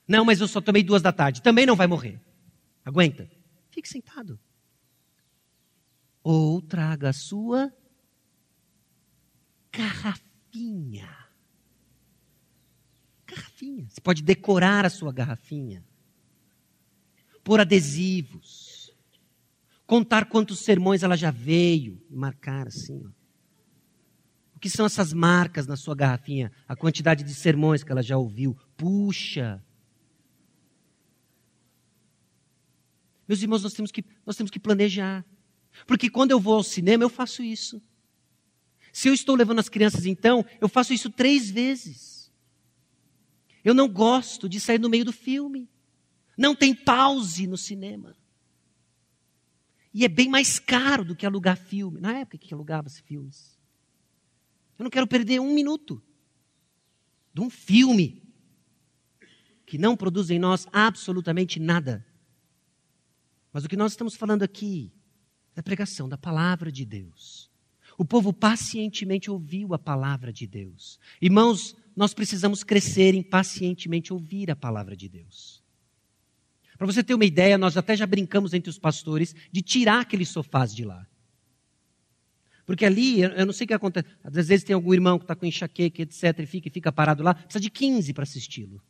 [0.08, 1.42] Não, mas eu só tomei duas da tarde.
[1.42, 2.20] Também não vai morrer.
[2.86, 3.30] Aguenta.
[3.70, 4.40] Fique sentado.
[6.24, 7.74] Ou traga a sua
[9.72, 11.22] garrafinha
[13.32, 13.88] garrafinha.
[13.90, 15.84] Você pode decorar a sua garrafinha.
[17.44, 18.94] Pôr adesivos.
[19.86, 22.02] Contar quantos sermões ela já veio.
[22.10, 23.02] Marcar assim.
[23.06, 23.10] Ó.
[24.56, 26.52] O que são essas marcas na sua garrafinha?
[26.68, 28.56] A quantidade de sermões que ela já ouviu.
[28.78, 29.64] Puxa.
[33.28, 35.26] Meus irmãos, nós temos que, nós temos que planejar.
[35.86, 37.82] Porque quando eu vou ao cinema, eu faço isso.
[38.92, 42.32] Se eu estou levando as crianças, então, eu faço isso três vezes.
[43.64, 45.70] Eu não gosto de sair no meio do filme.
[46.38, 48.18] Não tem pause no cinema.
[49.94, 52.00] E é bem mais caro do que alugar filme.
[52.00, 53.60] Na época que alugava-se filmes.
[54.78, 56.02] Eu não quero perder um minuto
[57.34, 58.22] de um filme
[59.66, 62.06] que não produz em nós absolutamente nada.
[63.54, 64.92] Mas o que nós estamos falando aqui
[65.56, 67.50] é a pregação da palavra de Deus.
[67.98, 71.00] O povo pacientemente ouviu a palavra de Deus.
[71.22, 75.62] Irmãos, nós precisamos crescer em pacientemente ouvir a palavra de Deus.
[76.78, 80.30] Para você ter uma ideia, nós até já brincamos entre os pastores de tirar aqueles
[80.30, 81.06] sofás de lá.
[82.66, 84.08] Porque ali, eu não sei o que acontece.
[84.24, 87.22] Às vezes tem algum irmão que está com enxaqueca, etc., e fica, e fica parado
[87.22, 88.82] lá, precisa de 15 para assisti-lo.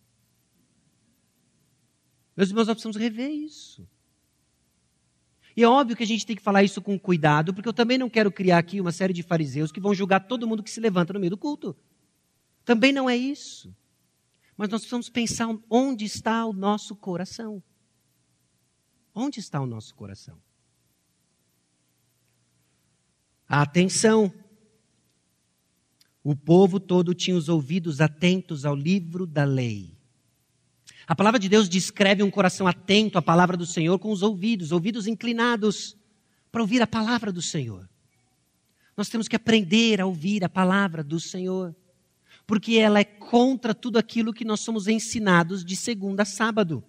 [2.38, 3.88] Meus irmãos, nós precisamos rever isso.
[5.62, 7.96] E é óbvio que a gente tem que falar isso com cuidado, porque eu também
[7.96, 10.80] não quero criar aqui uma série de fariseus que vão julgar todo mundo que se
[10.80, 11.78] levanta no meio do culto.
[12.66, 13.72] Também não é isso.
[14.58, 17.62] Mas nós precisamos pensar onde está o nosso coração.
[19.14, 20.42] Onde está o nosso coração?
[23.48, 24.34] Atenção.
[26.24, 29.96] O povo todo tinha os ouvidos atentos ao livro da lei.
[31.12, 34.72] A palavra de Deus descreve um coração atento à palavra do Senhor com os ouvidos,
[34.72, 35.98] ouvidos inclinados
[36.50, 37.90] para ouvir a palavra do Senhor.
[38.96, 41.76] Nós temos que aprender a ouvir a palavra do Senhor
[42.48, 46.82] porque ela é contra tudo aquilo que nós somos ensinados de segunda a sábado.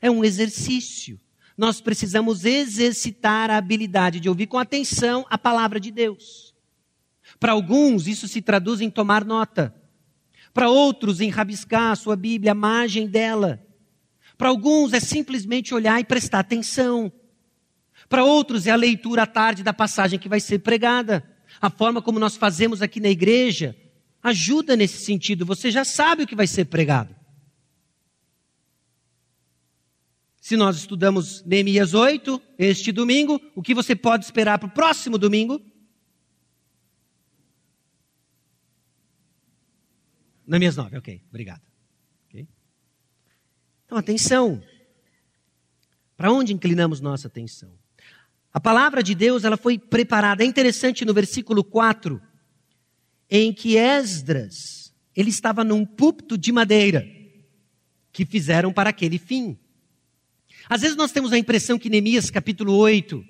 [0.00, 1.18] É um exercício.
[1.58, 6.54] Nós precisamos exercitar a habilidade de ouvir com atenção a palavra de Deus.
[7.40, 9.74] Para alguns, isso se traduz em tomar nota.
[10.56, 13.62] Para outros, em rabiscar a sua Bíblia, a margem dela.
[14.38, 17.12] Para alguns, é simplesmente olhar e prestar atenção.
[18.08, 21.22] Para outros, é a leitura à tarde da passagem que vai ser pregada.
[21.60, 23.76] A forma como nós fazemos aqui na igreja
[24.22, 27.14] ajuda nesse sentido, você já sabe o que vai ser pregado.
[30.40, 35.18] Se nós estudamos Neemias 8 este domingo, o que você pode esperar para o próximo
[35.18, 35.60] domingo?
[40.46, 41.62] Neemias 9, ok, obrigado.
[42.28, 42.46] Okay.
[43.84, 44.62] Então, atenção.
[46.16, 47.72] Para onde inclinamos nossa atenção?
[48.52, 50.42] A palavra de Deus ela foi preparada.
[50.42, 52.22] É interessante no versículo 4
[53.28, 57.06] em que Esdras, ele estava num púlpito de madeira,
[58.12, 59.58] que fizeram para aquele fim.
[60.68, 63.22] Às vezes nós temos a impressão que Neemias capítulo 8,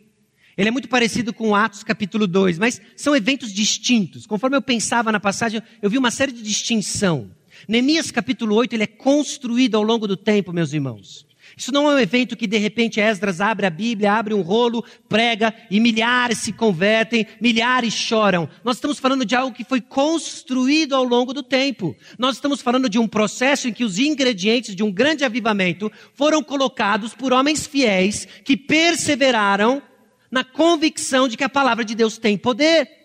[0.57, 4.27] ele é muito parecido com Atos capítulo 2, mas são eventos distintos.
[4.27, 7.31] Conforme eu pensava na passagem, eu vi uma série de distinção.
[7.69, 11.27] Neemias capítulo 8, ele é construído ao longo do tempo, meus irmãos.
[11.57, 14.85] Isso não é um evento que de repente Esdras abre a Bíblia, abre um rolo,
[15.09, 18.49] prega e milhares se convertem, milhares choram.
[18.65, 21.97] Nós estamos falando de algo que foi construído ao longo do tempo.
[22.19, 26.43] Nós estamos falando de um processo em que os ingredientes de um grande avivamento foram
[26.43, 29.83] colocados por homens fiéis que perseveraram
[30.31, 32.97] na convicção de que a palavra de Deus tem poder.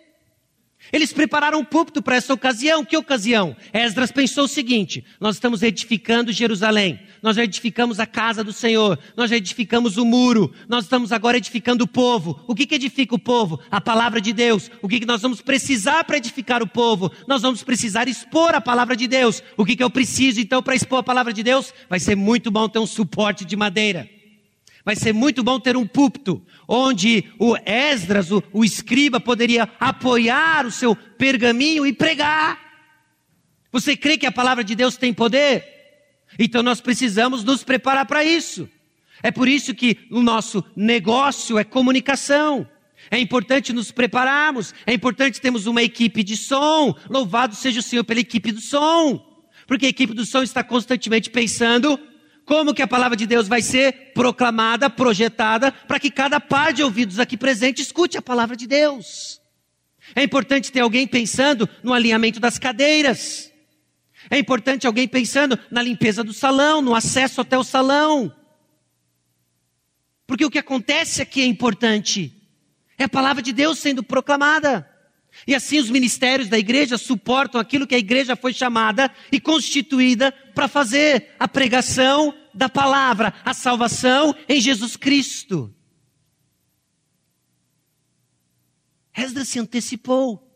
[0.91, 2.83] Eles prepararam o púlpito para essa ocasião.
[2.83, 3.55] Que ocasião?
[3.71, 9.31] Esdras pensou o seguinte: nós estamos edificando Jerusalém, nós edificamos a casa do Senhor, nós
[9.31, 12.43] edificamos o muro, nós estamos agora edificando o povo.
[12.47, 13.59] O que, que edifica o povo?
[13.69, 14.71] A palavra de Deus.
[14.81, 17.11] O que, que nós vamos precisar para edificar o povo?
[17.27, 19.43] Nós vamos precisar expor a palavra de Deus.
[19.55, 21.73] O que, que eu preciso então para expor a palavra de Deus?
[21.89, 24.20] Vai ser muito bom ter um suporte de madeira.
[24.83, 30.65] Vai ser muito bom ter um púlpito onde o Esdras, o, o escriba, poderia apoiar
[30.65, 32.59] o seu pergaminho e pregar.
[33.71, 35.65] Você crê que a palavra de Deus tem poder?
[36.39, 38.67] Então nós precisamos nos preparar para isso.
[39.23, 42.67] É por isso que o nosso negócio é comunicação.
[43.09, 46.95] É importante nos prepararmos, é importante termos uma equipe de som.
[47.09, 49.23] Louvado seja o Senhor pela equipe do som.
[49.67, 51.99] Porque a equipe do som está constantemente pensando
[52.51, 56.83] como que a palavra de Deus vai ser proclamada, projetada, para que cada par de
[56.83, 59.39] ouvidos aqui presente escute a palavra de Deus.
[60.13, 63.49] É importante ter alguém pensando no alinhamento das cadeiras.
[64.29, 68.35] É importante alguém pensando na limpeza do salão, no acesso até o salão.
[70.27, 72.35] Porque o que acontece aqui é importante.
[72.97, 74.90] É a palavra de Deus sendo proclamada.
[75.47, 80.31] E assim os ministérios da igreja suportam aquilo que a igreja foi chamada e constituída
[80.53, 85.73] para fazer a pregação da palavra, a salvação em Jesus Cristo.
[89.15, 90.47] Esdras se antecipou.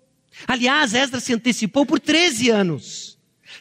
[0.47, 3.17] Aliás, Esdras se antecipou por 13 anos.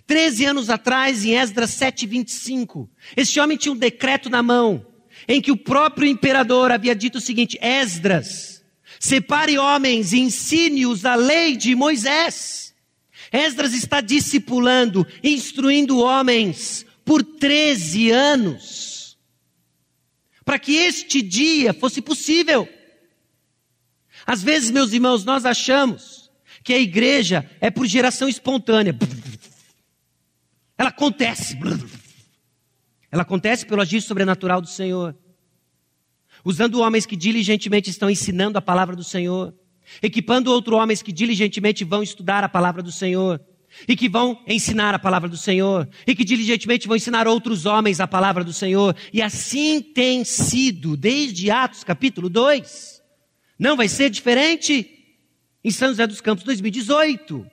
[0.07, 4.85] 13 anos atrás, em Esdras 7,25, esse homem tinha um decreto na mão,
[5.29, 8.54] em que o próprio imperador havia dito o seguinte: Esdras,
[9.05, 12.75] separe homens e ensine-os a lei de Moisés.
[13.31, 19.19] Esdras está discipulando, instruindo homens por 13 anos,
[20.43, 22.67] para que este dia fosse possível.
[24.25, 26.31] Às vezes, meus irmãos, nós achamos
[26.63, 28.97] que a igreja é por geração espontânea.
[30.79, 31.59] Ela acontece.
[33.11, 35.15] Ela acontece pelo agir sobrenatural do Senhor.
[36.45, 39.55] Usando homens que diligentemente estão ensinando a palavra do Senhor.
[40.03, 43.41] Equipando outros homens que diligentemente vão estudar a palavra do Senhor
[43.89, 48.01] e que vão ensinar a palavra do Senhor, e que diligentemente vão ensinar outros homens
[48.01, 53.03] a palavra do Senhor, e assim tem sido desde Atos capítulo 2.
[53.59, 54.91] Não vai ser diferente
[55.63, 57.47] em São José dos Campos 2018.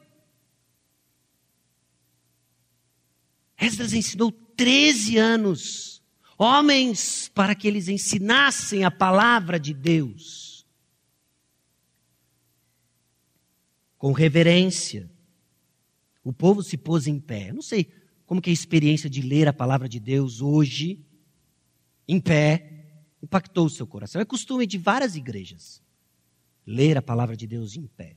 [3.59, 5.90] Esdras ensinou 13 anos
[6.41, 10.65] homens para que eles ensinassem a palavra de Deus
[13.97, 15.11] com reverência
[16.23, 17.49] o povo se pôs em pé.
[17.49, 17.91] Eu não sei
[18.25, 21.03] como que é a experiência de ler a palavra de Deus hoje,
[22.07, 24.21] em pé, impactou o seu coração.
[24.21, 25.81] É costume de várias igrejas
[26.65, 28.15] ler a palavra de Deus em pé.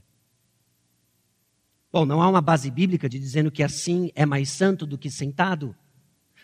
[1.90, 5.10] Bom, não há uma base bíblica de dizendo que assim é mais santo do que
[5.10, 5.74] sentado.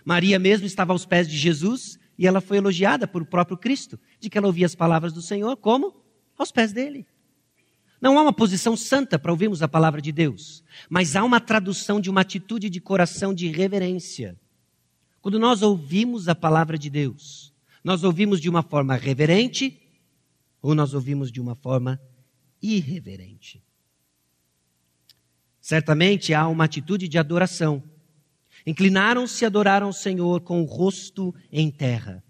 [0.05, 3.99] Maria mesmo estava aos pés de Jesus e ela foi elogiada por o próprio Cristo,
[4.19, 6.03] de que ela ouvia as palavras do Senhor como?
[6.37, 7.07] Aos pés dele.
[8.01, 12.01] Não há uma posição santa para ouvirmos a palavra de Deus, mas há uma tradução
[12.01, 14.39] de uma atitude de coração de reverência.
[15.21, 17.53] Quando nós ouvimos a palavra de Deus,
[17.85, 19.81] nós ouvimos de uma forma reverente
[20.63, 22.01] ou nós ouvimos de uma forma
[22.63, 23.63] irreverente.
[25.61, 27.83] Certamente há uma atitude de adoração.
[28.67, 32.23] Inclinaram-se e adoraram o Senhor com o rosto em terra.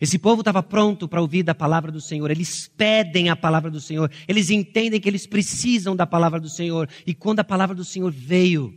[0.00, 3.80] Esse povo estava pronto para ouvir da palavra do Senhor, eles pedem a palavra do
[3.80, 7.84] Senhor, eles entendem que eles precisam da palavra do Senhor, e quando a palavra do
[7.84, 8.74] Senhor veio,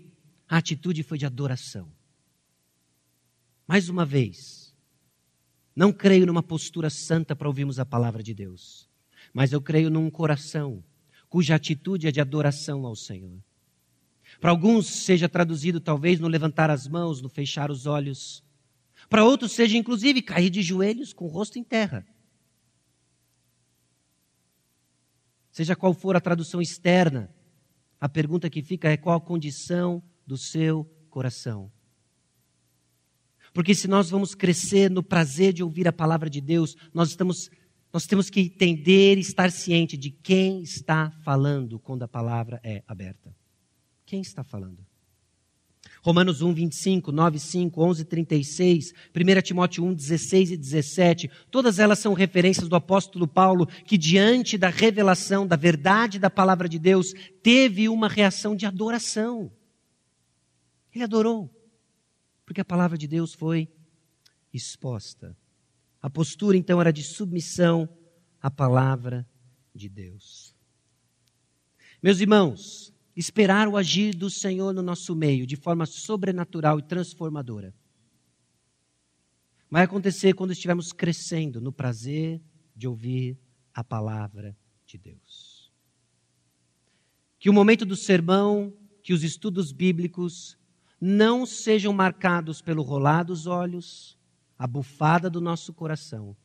[0.49, 1.89] a atitude foi de adoração.
[3.65, 4.75] Mais uma vez,
[5.73, 8.89] não creio numa postura santa para ouvirmos a palavra de Deus,
[9.33, 10.83] mas eu creio num coração
[11.33, 13.41] cuja atitude é de adoração ao Senhor.
[14.43, 18.43] Para alguns, seja traduzido talvez no levantar as mãos, no fechar os olhos,
[19.07, 22.05] para outros, seja inclusive cair de joelhos com o rosto em terra.
[25.49, 27.33] Seja qual for a tradução externa,
[28.01, 31.71] a pergunta que fica é qual a condição do seu coração.
[33.53, 37.49] Porque se nós vamos crescer no prazer de ouvir a palavra de Deus, nós estamos
[37.93, 42.83] nós temos que entender e estar ciente de quem está falando quando a palavra é
[42.85, 43.33] aberta.
[44.05, 44.85] Quem está falando?
[46.01, 51.99] Romanos 1, 25, 9, 5, 11, 36, 1 Timóteo 1, 16 e 17, todas elas
[51.99, 57.13] são referências do apóstolo Paulo que, diante da revelação da verdade da palavra de Deus,
[57.41, 59.49] teve uma reação de adoração.
[60.93, 61.49] Ele adorou,
[62.45, 63.69] porque a palavra de Deus foi
[64.53, 65.35] exposta.
[66.01, 67.87] A postura, então, era de submissão
[68.41, 69.25] à palavra
[69.73, 70.53] de Deus.
[72.01, 77.73] Meus irmãos, esperar o agir do Senhor no nosso meio de forma sobrenatural e transformadora
[79.73, 82.39] vai acontecer quando estivermos crescendo no prazer
[82.75, 83.35] de ouvir
[83.73, 84.55] a palavra
[84.85, 85.73] de Deus.
[87.39, 90.55] Que o momento do sermão, que os estudos bíblicos
[91.01, 94.15] não sejam marcados pelo rolar dos olhos,
[94.59, 96.37] a bufada do nosso coração,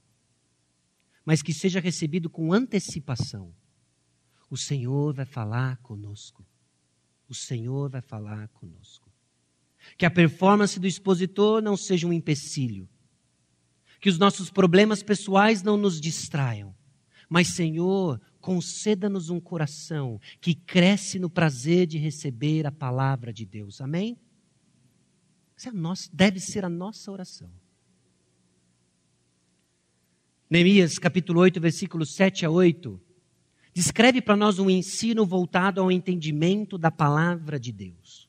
[1.22, 3.54] mas que seja recebido com antecipação.
[4.48, 6.46] O Senhor vai falar conosco.
[7.28, 9.08] O Senhor vai falar conosco.
[9.96, 12.88] Que a performance do expositor não seja um empecilho.
[14.00, 16.74] Que os nossos problemas pessoais não nos distraiam.
[17.28, 23.80] Mas, Senhor, conceda-nos um coração que cresce no prazer de receber a palavra de Deus.
[23.80, 24.18] Amém?
[25.56, 27.50] Essa é nossa, deve ser a nossa oração.
[30.48, 32.98] Neemias capítulo 8, versículos 7 a 8,
[33.78, 38.28] descreve para nós um ensino voltado ao entendimento da palavra de Deus.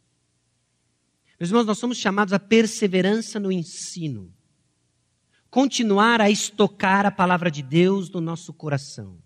[1.40, 4.32] Meus irmãos, nós somos chamados à perseverança no ensino.
[5.50, 9.18] Continuar a estocar a palavra de Deus no nosso coração.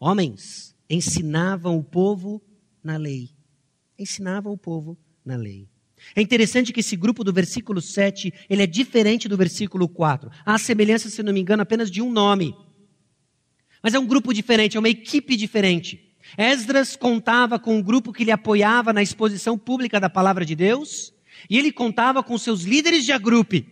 [0.00, 2.42] Homens ensinavam o povo
[2.82, 3.30] na lei.
[3.96, 5.68] Ensinavam o povo na lei.
[6.16, 10.32] É interessante que esse grupo do versículo 7, ele é diferente do versículo 4.
[10.44, 12.56] Há semelhança, se não me engano, apenas de um nome.
[13.84, 16.16] Mas é um grupo diferente, é uma equipe diferente.
[16.38, 21.12] Esdras contava com um grupo que lhe apoiava na exposição pública da palavra de Deus,
[21.50, 23.66] e ele contava com seus líderes de agrupe.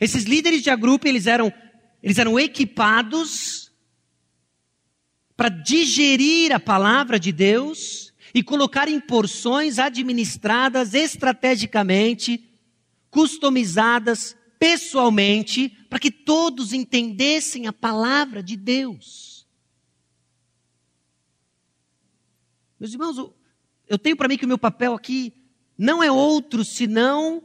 [0.00, 1.52] Esses líderes de agrupe, eles eram,
[2.02, 3.70] eles eram equipados
[5.36, 12.50] para digerir a palavra de Deus e colocar em porções administradas estrategicamente,
[13.08, 19.44] customizadas pessoalmente, para que todos entendessem a palavra de Deus.
[22.78, 23.32] Meus irmãos,
[23.88, 25.34] eu tenho para mim que o meu papel aqui
[25.76, 27.42] não é outro senão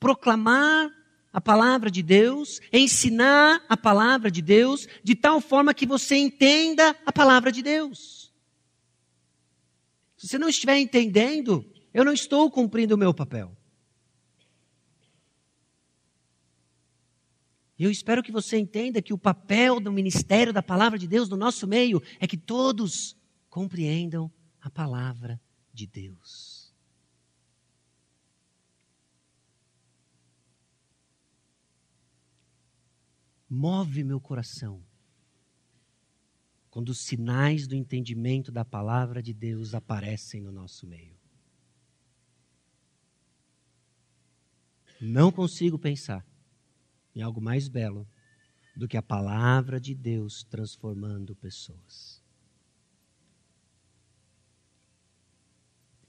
[0.00, 0.90] proclamar
[1.32, 6.96] a palavra de Deus, ensinar a palavra de Deus, de tal forma que você entenda
[7.06, 8.34] a palavra de Deus.
[10.16, 11.64] Se você não estiver entendendo,
[11.94, 13.55] eu não estou cumprindo o meu papel.
[17.78, 21.28] E eu espero que você entenda que o papel do ministério da palavra de Deus
[21.28, 23.16] no nosso meio é que todos
[23.50, 25.40] compreendam a palavra
[25.72, 26.74] de Deus.
[33.48, 34.82] Move meu coração
[36.70, 41.16] quando os sinais do entendimento da palavra de Deus aparecem no nosso meio.
[45.00, 46.26] Não consigo pensar
[47.16, 48.06] em algo mais belo
[48.76, 52.22] do que a palavra de Deus transformando pessoas.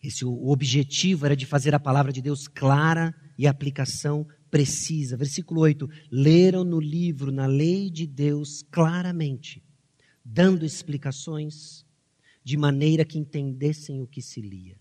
[0.03, 5.17] Esse o objetivo era de fazer a palavra de Deus clara e aplicação precisa.
[5.17, 9.63] Versículo 8: leram no livro, na lei de Deus, claramente
[10.29, 11.85] dando explicações,
[12.43, 14.77] de maneira que entendessem o que se lia.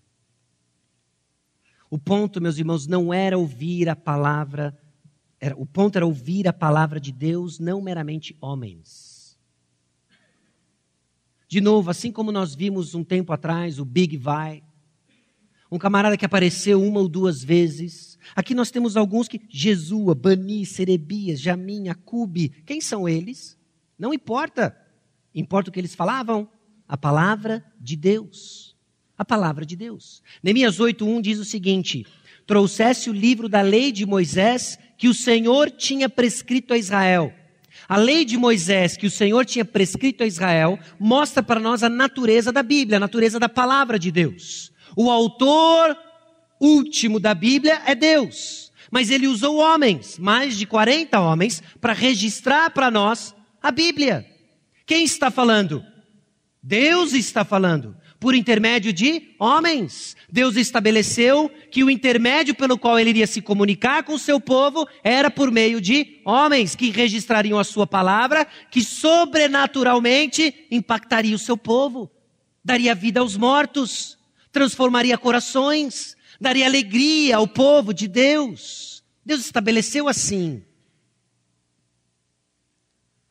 [1.88, 4.76] O ponto, meus irmãos, não era ouvir a palavra,
[5.40, 9.38] era, o ponto era ouvir a palavra de Deus, não meramente homens.
[11.48, 14.62] De novo, assim como nós vimos um tempo atrás o Big Vai,
[15.70, 18.18] um camarada que apareceu uma ou duas vezes.
[18.34, 23.58] Aqui nós temos alguns que, Jesua, Bani, Serebias, Jamim, Acube, quem são eles?
[23.98, 24.76] Não importa.
[25.34, 26.48] Importa o que eles falavam?
[26.88, 28.76] A palavra de Deus.
[29.18, 30.22] A palavra de Deus.
[30.42, 32.06] Neemias 8:1 diz o seguinte:
[32.46, 37.32] Trouxesse o livro da lei de Moisés que o Senhor tinha prescrito a Israel.
[37.88, 41.88] A lei de Moisés que o Senhor tinha prescrito a Israel mostra para nós a
[41.88, 44.72] natureza da Bíblia, a natureza da palavra de Deus.
[44.96, 45.96] O autor
[46.60, 52.70] último da Bíblia é Deus, mas ele usou homens, mais de 40 homens, para registrar
[52.70, 54.26] para nós a Bíblia.
[54.86, 55.84] Quem está falando?
[56.62, 60.16] Deus está falando, por intermédio de homens.
[60.30, 64.86] Deus estabeleceu que o intermédio pelo qual ele iria se comunicar com o seu povo
[65.04, 71.56] era por meio de homens que registrariam a sua palavra, que sobrenaturalmente impactaria o seu
[71.56, 72.10] povo,
[72.64, 74.18] daria vida aos mortos,
[74.50, 79.02] transformaria corações, daria alegria ao povo de Deus.
[79.24, 80.62] Deus estabeleceu assim.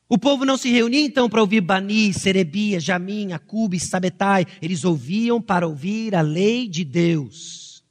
[0.07, 4.45] O povo não se reunia então para ouvir Bani, Serebia, Jamim, Acube, Sabetai.
[4.61, 7.83] Eles ouviam para ouvir a lei de Deus.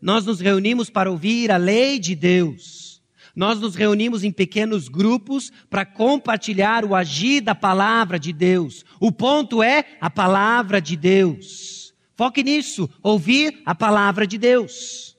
[0.00, 3.02] Nós nos reunimos para ouvir a lei de Deus.
[3.34, 8.84] Nós nos reunimos em pequenos grupos para compartilhar o agir da palavra de Deus.
[9.00, 11.94] O ponto é a palavra de Deus.
[12.14, 15.16] Foque nisso, ouvir a palavra de Deus.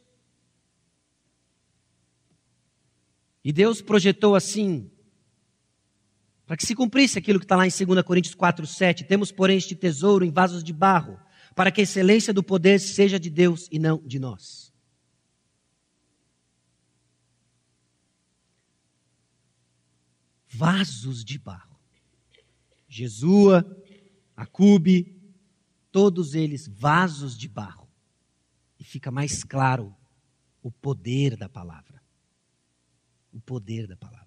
[3.44, 4.92] E Deus projetou assim
[6.50, 9.04] para que se cumprisse aquilo que está lá em 2 Coríntios 4, 7.
[9.04, 11.20] Temos, porém, este tesouro em vasos de barro,
[11.54, 14.74] para que a excelência do poder seja de Deus e não de nós.
[20.48, 21.80] Vasos de barro.
[22.88, 23.64] Jesua,
[24.36, 25.22] Acube,
[25.92, 27.88] todos eles vasos de barro.
[28.80, 29.96] E fica mais claro
[30.64, 32.02] o poder da palavra.
[33.32, 34.19] O poder da palavra.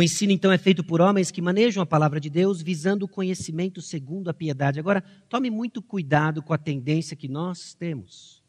[0.00, 3.08] O ensino, então, é feito por homens que manejam a palavra de Deus visando o
[3.08, 4.80] conhecimento segundo a piedade.
[4.80, 8.42] Agora, tome muito cuidado com a tendência que nós temos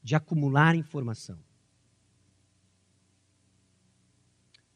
[0.00, 1.40] de acumular informação.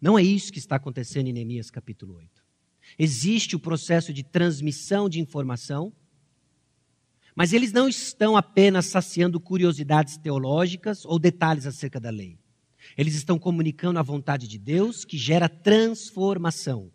[0.00, 2.42] Não é isso que está acontecendo em Neemias capítulo 8.
[2.98, 5.92] Existe o processo de transmissão de informação,
[7.36, 12.39] mas eles não estão apenas saciando curiosidades teológicas ou detalhes acerca da lei.
[13.00, 16.90] Eles estão comunicando a vontade de Deus que gera transformação.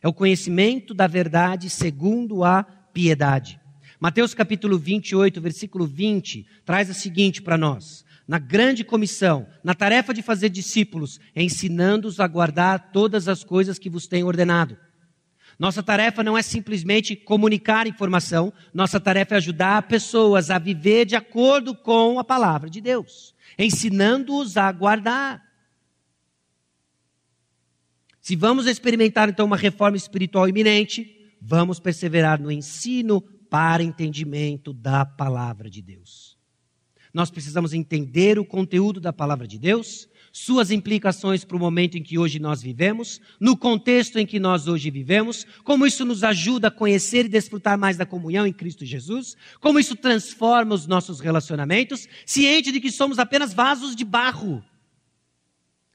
[0.00, 3.58] É o conhecimento da verdade segundo a piedade.
[3.98, 10.14] Mateus capítulo 28, versículo 20, traz a seguinte para nós: na grande comissão, na tarefa
[10.14, 14.78] de fazer discípulos, ensinando-os a guardar todas as coisas que vos tenho ordenado.
[15.58, 21.16] Nossa tarefa não é simplesmente comunicar informação, nossa tarefa é ajudar pessoas a viver de
[21.16, 25.44] acordo com a palavra de Deus ensinando-os a guardar.
[28.20, 35.04] Se vamos experimentar então uma reforma espiritual iminente, vamos perseverar no ensino para entendimento da
[35.04, 36.36] palavra de Deus.
[37.14, 42.02] Nós precisamos entender o conteúdo da palavra de Deus, suas implicações para o momento em
[42.02, 46.68] que hoje nós vivemos, no contexto em que nós hoje vivemos, como isso nos ajuda
[46.68, 51.20] a conhecer e desfrutar mais da comunhão em Cristo Jesus, como isso transforma os nossos
[51.20, 54.62] relacionamentos, ciente de que somos apenas vasos de barro.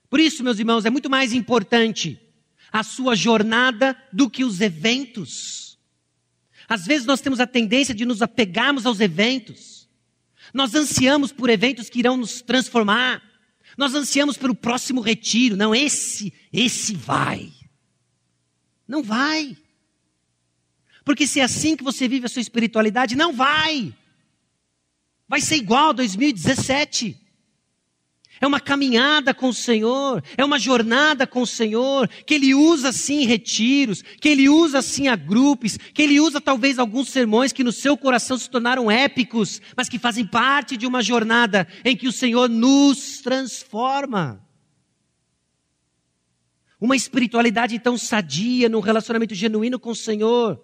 [0.09, 2.19] Por isso, meus irmãos, é muito mais importante
[2.71, 5.77] a sua jornada do que os eventos.
[6.67, 9.87] Às vezes nós temos a tendência de nos apegarmos aos eventos.
[10.51, 13.30] Nós ansiamos por eventos que irão nos transformar.
[13.77, 15.55] Nós ansiamos pelo próximo retiro.
[15.55, 17.51] Não, esse, esse vai.
[18.87, 19.57] Não vai.
[21.03, 23.93] Porque se é assim que você vive a sua espiritualidade, não vai.
[25.27, 27.20] Vai ser igual a 2017
[28.41, 32.91] é uma caminhada com o Senhor, é uma jornada com o Senhor, que Ele usa
[32.91, 37.63] sim retiros, que Ele usa sim a grupos, que Ele usa talvez alguns sermões que
[37.63, 42.07] no seu coração se tornaram épicos, mas que fazem parte de uma jornada em que
[42.07, 44.43] o Senhor nos transforma.
[46.79, 50.59] Uma espiritualidade tão sadia, num relacionamento genuíno com o Senhor,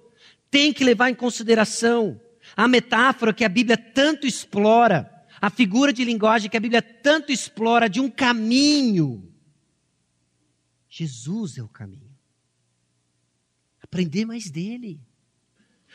[0.49, 2.19] tem que levar em consideração
[2.55, 7.31] a metáfora que a Bíblia tanto explora a figura de linguagem que a Bíblia tanto
[7.31, 9.31] explora de um caminho.
[10.89, 12.15] Jesus é o caminho.
[13.81, 14.99] Aprender mais dele.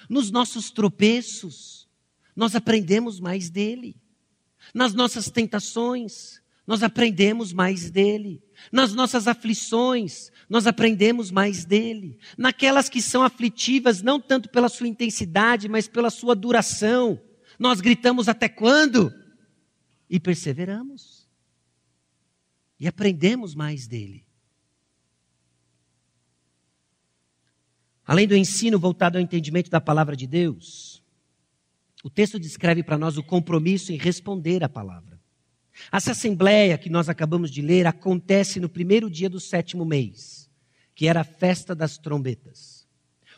[0.09, 1.89] Nos nossos tropeços,
[2.35, 3.97] nós aprendemos mais dele.
[4.73, 8.43] Nas nossas tentações, nós aprendemos mais dele.
[8.71, 12.19] Nas nossas aflições, nós aprendemos mais dele.
[12.39, 17.21] Naquelas que são aflitivas, não tanto pela sua intensidade, mas pela sua duração,
[17.59, 19.13] nós gritamos até quando?
[20.13, 21.27] E perseveramos.
[22.79, 24.27] E aprendemos mais dele.
[28.05, 31.03] Além do ensino voltado ao entendimento da palavra de Deus,
[32.05, 35.19] o texto descreve para nós o compromisso em responder à palavra.
[35.91, 40.51] Essa assembleia que nós acabamos de ler acontece no primeiro dia do sétimo mês,
[40.95, 42.87] que era a festa das trombetas.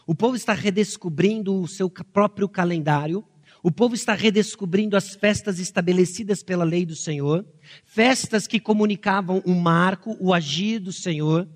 [0.07, 3.25] O povo está redescobrindo o seu próprio calendário
[3.65, 7.47] o povo está redescobrindo as festas estabelecidas pela lei do Senhor,
[7.83, 11.49] festas que comunicavam o marco, o agir do Senhor.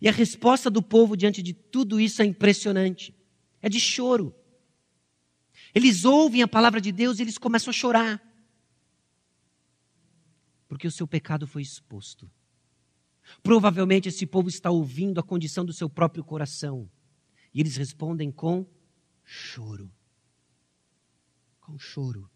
[0.00, 3.14] E a resposta do povo diante de tudo isso é impressionante.
[3.60, 4.34] É de choro.
[5.74, 8.22] Eles ouvem a palavra de Deus e eles começam a chorar.
[10.66, 12.30] Porque o seu pecado foi exposto.
[13.42, 16.90] Provavelmente esse povo está ouvindo a condição do seu próprio coração.
[17.52, 18.66] E eles respondem com
[19.22, 19.92] choro.
[21.72, 22.28] Com choro.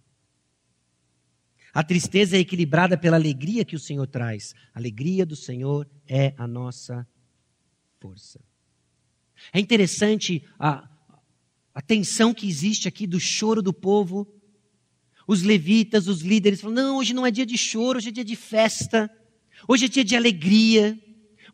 [1.74, 4.54] A tristeza é equilibrada pela alegria que o Senhor traz.
[4.74, 7.06] A alegria do Senhor é a nossa
[8.00, 8.40] força.
[9.52, 10.88] É interessante a,
[11.74, 14.26] a tensão que existe aqui do choro do povo.
[15.28, 18.24] Os levitas, os líderes falam: não, hoje não é dia de choro, hoje é dia
[18.24, 19.10] de festa,
[19.68, 20.98] hoje é dia de alegria,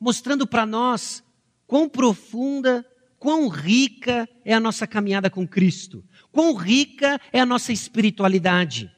[0.00, 1.24] mostrando para nós
[1.66, 2.86] quão profunda,
[3.18, 8.90] quão rica é a nossa caminhada com Cristo, quão rica é a nossa espiritualidade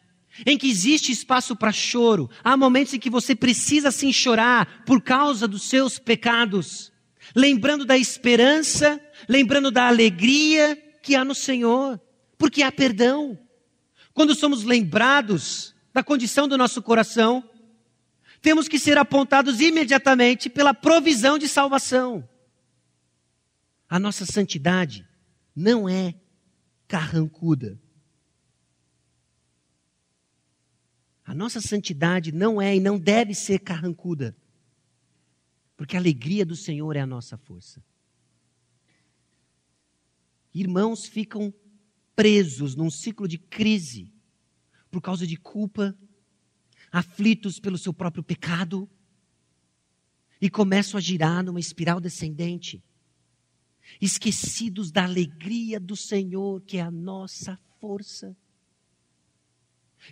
[0.47, 2.29] em que existe espaço para choro.
[2.43, 6.93] Há momentos em que você precisa sim chorar por causa dos seus pecados,
[7.35, 12.01] lembrando da esperança, lembrando da alegria que há no Senhor,
[12.39, 13.39] porque há perdão.
[14.13, 17.49] Quando somos lembrados da condição do nosso coração,
[18.41, 22.29] temos que ser apontados imediatamente pela provisão de salvação.
[23.89, 25.07] A nossa santidade
[25.55, 26.15] não é
[26.87, 27.81] carrancuda.
[31.25, 34.37] A nossa santidade não é e não deve ser carrancuda,
[35.77, 37.83] porque a alegria do Senhor é a nossa força.
[40.53, 41.53] Irmãos ficam
[42.15, 44.13] presos num ciclo de crise
[44.91, 45.97] por causa de culpa,
[46.93, 48.89] aflitos pelo seu próprio pecado,
[50.41, 52.85] e começam a girar numa espiral descendente,
[54.01, 58.37] esquecidos da alegria do Senhor, que é a nossa força.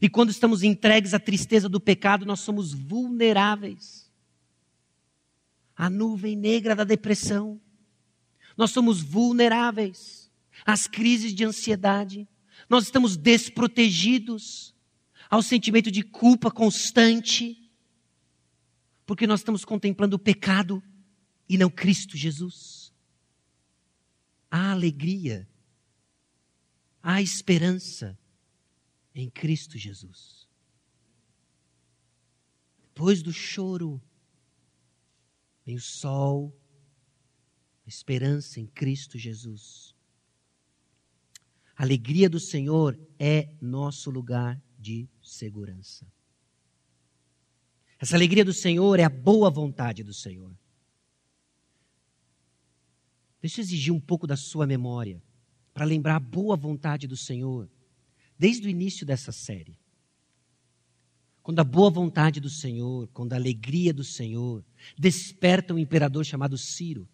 [0.01, 4.11] E quando estamos entregues à tristeza do pecado, nós somos vulneráveis.
[5.77, 7.61] A nuvem negra da depressão.
[8.57, 10.31] Nós somos vulneráveis
[10.65, 12.29] às crises de ansiedade.
[12.69, 14.75] Nós estamos desprotegidos
[15.29, 17.59] ao sentimento de culpa constante.
[19.05, 20.83] Porque nós estamos contemplando o pecado
[21.49, 22.82] e não Cristo Jesus.
[24.55, 25.49] Há alegria,
[27.03, 28.19] há esperança
[29.15, 30.47] em Cristo Jesus.
[32.83, 33.99] Depois do choro,
[35.65, 36.55] vem o sol,
[37.87, 39.95] a esperança em Cristo Jesus.
[41.75, 46.07] A alegria do Senhor é nosso lugar de segurança.
[47.99, 50.55] Essa alegria do Senhor é a boa vontade do Senhor.
[53.43, 55.21] Deixa eu exigir um pouco da sua memória
[55.75, 57.69] para lembrar a boa vontade do Senhor
[58.39, 59.77] desde o início dessa série.
[61.43, 64.65] Quando a boa vontade do Senhor, quando a alegria do Senhor
[64.97, 67.09] desperta um imperador chamado Ciro,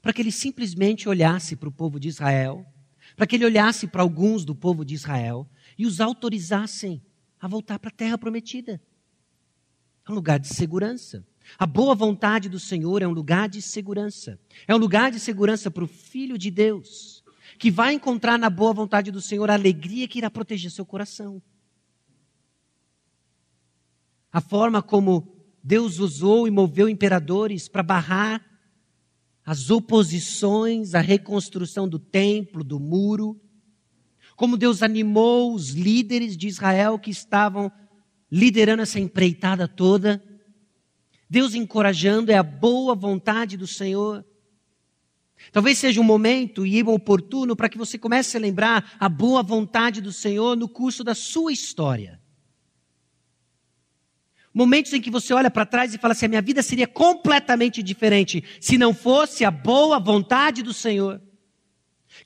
[0.00, 2.64] para que ele simplesmente olhasse para o povo de Israel,
[3.16, 7.02] para que ele olhasse para alguns do povo de Israel e os autorizassem
[7.40, 8.80] a voltar para a terra prometida.
[10.06, 11.26] É um lugar de segurança.
[11.58, 14.38] A boa vontade do Senhor é um lugar de segurança.
[14.66, 17.24] É um lugar de segurança para o Filho de Deus
[17.58, 21.42] que vai encontrar na boa vontade do Senhor a alegria que irá proteger seu coração.
[24.32, 28.44] A forma como Deus usou e moveu imperadores para barrar
[29.44, 33.40] as oposições à reconstrução do templo, do muro.
[34.34, 37.72] Como Deus animou os líderes de Israel que estavam
[38.30, 40.22] liderando essa empreitada toda.
[41.28, 44.24] Deus encorajando, é a boa vontade do Senhor.
[45.52, 50.00] Talvez seja um momento e oportuno para que você comece a lembrar a boa vontade
[50.00, 52.20] do Senhor no curso da sua história.
[54.52, 57.82] Momentos em que você olha para trás e fala assim: a minha vida seria completamente
[57.82, 61.20] diferente se não fosse a boa vontade do Senhor,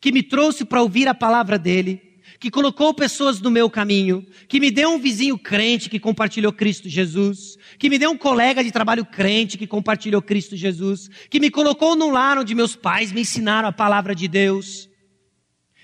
[0.01, 2.10] que me trouxe para ouvir a palavra dEle,
[2.41, 6.89] que colocou pessoas no meu caminho, que me deu um vizinho crente que compartilhou Cristo
[6.89, 11.51] Jesus, que me deu um colega de trabalho crente que compartilhou Cristo Jesus, que me
[11.51, 14.89] colocou no lar onde meus pais me ensinaram a palavra de Deus,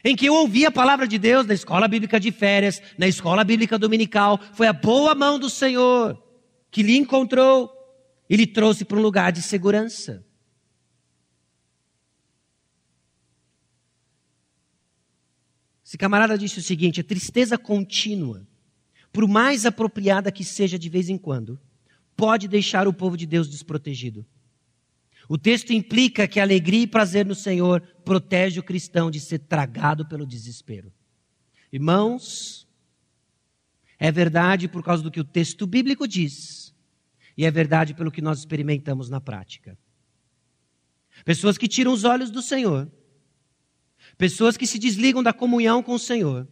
[0.02, 3.44] em que eu ouvi a palavra de Deus na escola bíblica de férias, na escola
[3.44, 6.18] bíblica dominical, foi a boa mão do Senhor
[6.70, 7.70] que lhe encontrou
[8.30, 10.25] e lhe trouxe para um lugar de segurança.
[15.86, 18.44] Esse camarada disse o seguinte: a tristeza contínua,
[19.12, 21.60] por mais apropriada que seja de vez em quando,
[22.16, 24.26] pode deixar o povo de Deus desprotegido.
[25.28, 29.38] O texto implica que a alegria e prazer no Senhor protege o cristão de ser
[29.38, 30.92] tragado pelo desespero.
[31.72, 32.66] Irmãos,
[33.96, 36.74] é verdade por causa do que o texto bíblico diz,
[37.36, 39.78] e é verdade pelo que nós experimentamos na prática.
[41.24, 42.90] Pessoas que tiram os olhos do Senhor
[44.18, 46.48] Pessoas que se desligam da comunhão com o Senhor,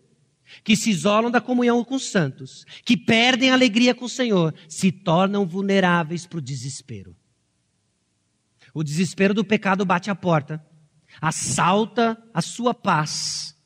[0.63, 4.55] que se isolam da comunhão com os santos, que perdem a alegria com o Senhor,
[4.69, 7.17] se tornam vulneráveis para o desespero.
[8.75, 10.65] O desespero do pecado bate à porta,
[11.21, 13.57] assalta a sua paz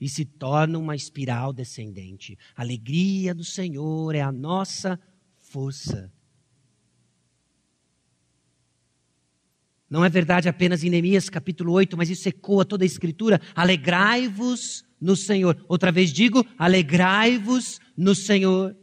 [0.00, 2.38] e se torna uma espiral descendente.
[2.54, 5.00] A alegria do Senhor é a nossa
[5.38, 6.12] força.
[9.88, 13.40] Não é verdade apenas em Neemias capítulo 8, mas isso ecoa toda a escritura.
[13.54, 15.62] Alegrai-vos no Senhor.
[15.68, 18.76] Outra vez digo, alegrai-vos no Senhor.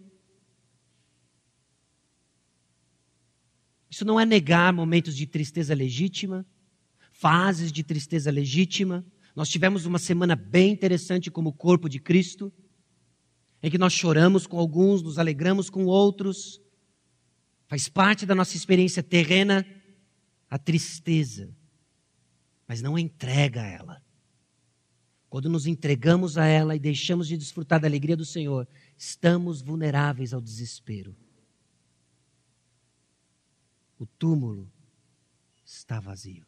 [3.90, 6.46] Isso não é negar momentos de tristeza legítima,
[7.12, 9.06] fases de tristeza legítima.
[9.36, 12.54] Nós tivemos uma semana bem interessante como corpo de Cristo,
[13.62, 16.62] em que nós choramos com alguns, nos alegramos com outros.
[17.68, 19.66] Faz parte da nossa experiência terrena
[20.52, 21.56] a tristeza,
[22.68, 24.04] mas não entrega a ela.
[25.30, 30.34] Quando nos entregamos a ela e deixamos de desfrutar da alegria do Senhor, estamos vulneráveis
[30.34, 31.16] ao desespero.
[33.98, 34.70] O túmulo
[35.66, 36.46] está vazio.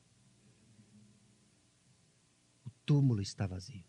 [2.65, 3.85] O túmulo está vazio.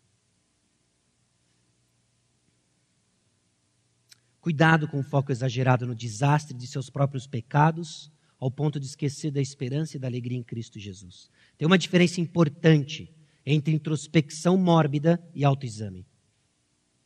[4.39, 8.09] Cuidado com o foco exagerado no desastre de seus próprios pecados,
[8.39, 11.29] ao ponto de esquecer da esperança e da alegria em Cristo Jesus.
[11.57, 13.13] Tem uma diferença importante
[13.45, 16.05] entre introspecção mórbida e autoexame.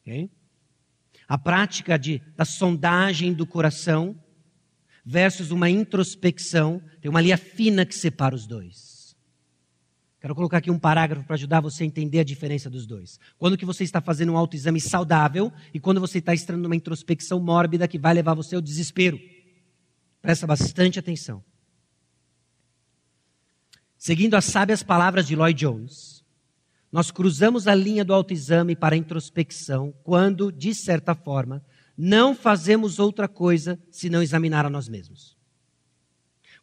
[0.01, 0.29] Okay?
[1.27, 4.19] A prática de, da sondagem do coração
[5.05, 9.15] versus uma introspecção, tem uma linha fina que separa os dois.
[10.21, 13.17] Quero colocar aqui um parágrafo para ajudar você a entender a diferença dos dois.
[13.37, 17.39] Quando que você está fazendo um autoexame saudável e quando você está estando numa introspecção
[17.39, 19.17] mórbida que vai levar você ao desespero.
[20.21, 21.43] Presta bastante atenção.
[23.97, 26.23] Seguindo as sábias palavras de Lloyd Jones,
[26.91, 31.63] nós cruzamos a linha do autoexame para a introspecção quando, de certa forma,
[31.97, 35.37] não fazemos outra coisa senão examinar a nós mesmos.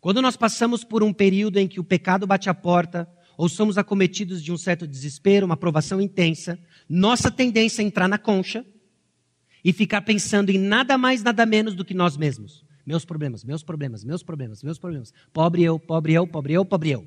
[0.01, 3.77] Quando nós passamos por um período em que o pecado bate a porta, ou somos
[3.77, 8.65] acometidos de um certo desespero, uma provação intensa, nossa tendência é entrar na concha
[9.63, 12.66] e ficar pensando em nada mais, nada menos do que nós mesmos.
[12.87, 15.13] Meus problemas, meus problemas, meus problemas, meus problemas.
[15.33, 17.07] Pobre eu, pobre eu, pobre eu, pobre eu.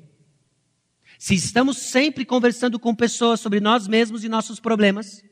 [1.18, 5.24] Se estamos sempre conversando com pessoas sobre nós mesmos e nossos problemas,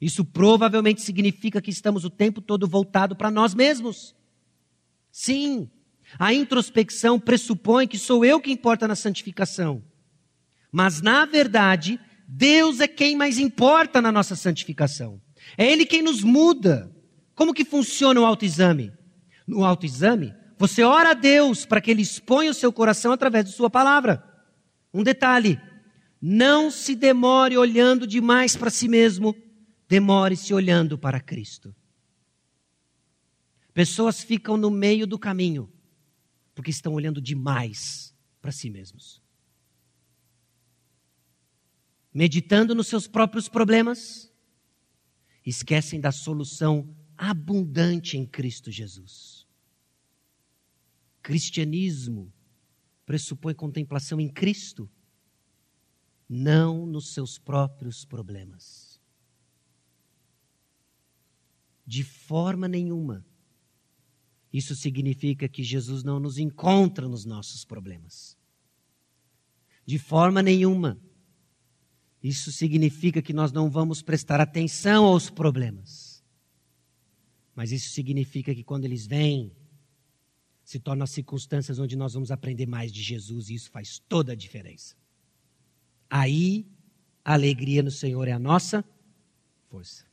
[0.00, 4.14] isso provavelmente significa que estamos o tempo todo voltado para nós mesmos.
[5.12, 5.70] Sim,
[6.18, 9.82] a introspecção pressupõe que sou eu que importa na santificação.
[10.70, 15.20] Mas, na verdade, Deus é quem mais importa na nossa santificação.
[15.56, 16.92] É Ele quem nos muda.
[17.34, 18.92] Como que funciona o autoexame?
[19.46, 23.52] No autoexame, você ora a Deus para que Ele exponha o seu coração através de
[23.52, 24.24] Sua palavra.
[24.92, 25.60] Um detalhe:
[26.20, 29.36] não se demore olhando demais para si mesmo,
[29.88, 31.74] demore-se olhando para Cristo.
[33.72, 35.70] Pessoas ficam no meio do caminho
[36.54, 39.22] porque estão olhando demais para si mesmos.
[42.12, 44.32] Meditando nos seus próprios problemas,
[45.44, 49.46] esquecem da solução abundante em Cristo Jesus.
[51.22, 52.32] Cristianismo
[53.04, 54.90] pressupõe contemplação em Cristo,
[56.28, 59.00] não nos seus próprios problemas.
[61.86, 63.24] De forma nenhuma.
[64.52, 68.36] Isso significa que Jesus não nos encontra nos nossos problemas.
[69.84, 71.00] De forma nenhuma.
[72.22, 76.05] Isso significa que nós não vamos prestar atenção aos problemas.
[77.56, 79.50] Mas isso significa que quando eles vêm,
[80.62, 84.32] se tornam as circunstâncias onde nós vamos aprender mais de Jesus e isso faz toda
[84.32, 84.94] a diferença.
[86.10, 86.66] Aí,
[87.24, 88.84] a alegria no Senhor é a nossa
[89.68, 90.04] força.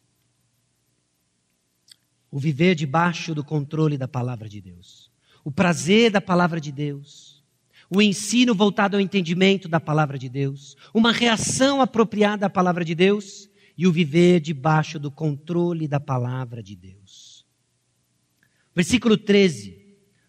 [2.32, 5.12] O viver debaixo do controle da palavra de Deus.
[5.44, 7.44] O prazer da palavra de Deus.
[7.90, 10.76] O ensino voltado ao entendimento da palavra de Deus.
[10.94, 13.50] Uma reação apropriada à palavra de Deus.
[13.78, 17.23] E o viver debaixo do controle da palavra de Deus.
[18.76, 19.84] Versículo 13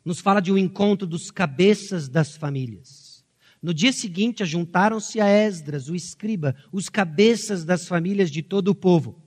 [0.04, 3.24] nos fala de um encontro dos cabeças das famílias.
[3.62, 8.74] No dia seguinte, ajuntaram-se a Esdras, o escriba, os cabeças das famílias de todo o
[8.74, 9.24] povo,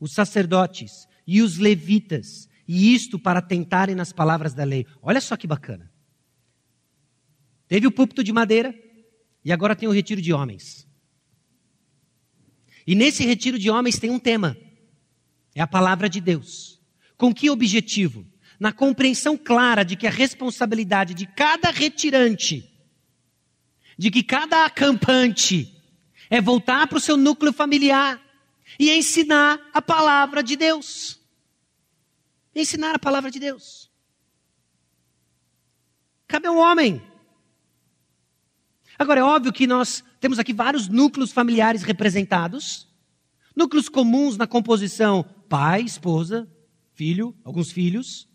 [0.00, 4.84] os sacerdotes e os levitas, e isto para tentarem nas palavras da lei.
[5.00, 5.88] Olha só que bacana.
[7.68, 8.74] Teve o púlpito de madeira
[9.44, 10.88] e agora tem o retiro de homens.
[12.84, 14.56] E nesse retiro de homens tem um tema:
[15.54, 16.80] é a palavra de Deus.
[17.16, 18.26] Com que objetivo?
[18.58, 22.72] Na compreensão clara de que a responsabilidade de cada retirante,
[23.98, 25.72] de que cada acampante,
[26.28, 28.20] é voltar para o seu núcleo familiar
[28.78, 31.20] e ensinar a palavra de Deus.
[32.54, 33.90] Ensinar a palavra de Deus.
[36.26, 37.02] Cabe ao homem.
[38.98, 42.88] Agora, é óbvio que nós temos aqui vários núcleos familiares representados.
[43.54, 46.48] Núcleos comuns na composição: pai, esposa,
[46.94, 48.28] filho, alguns filhos,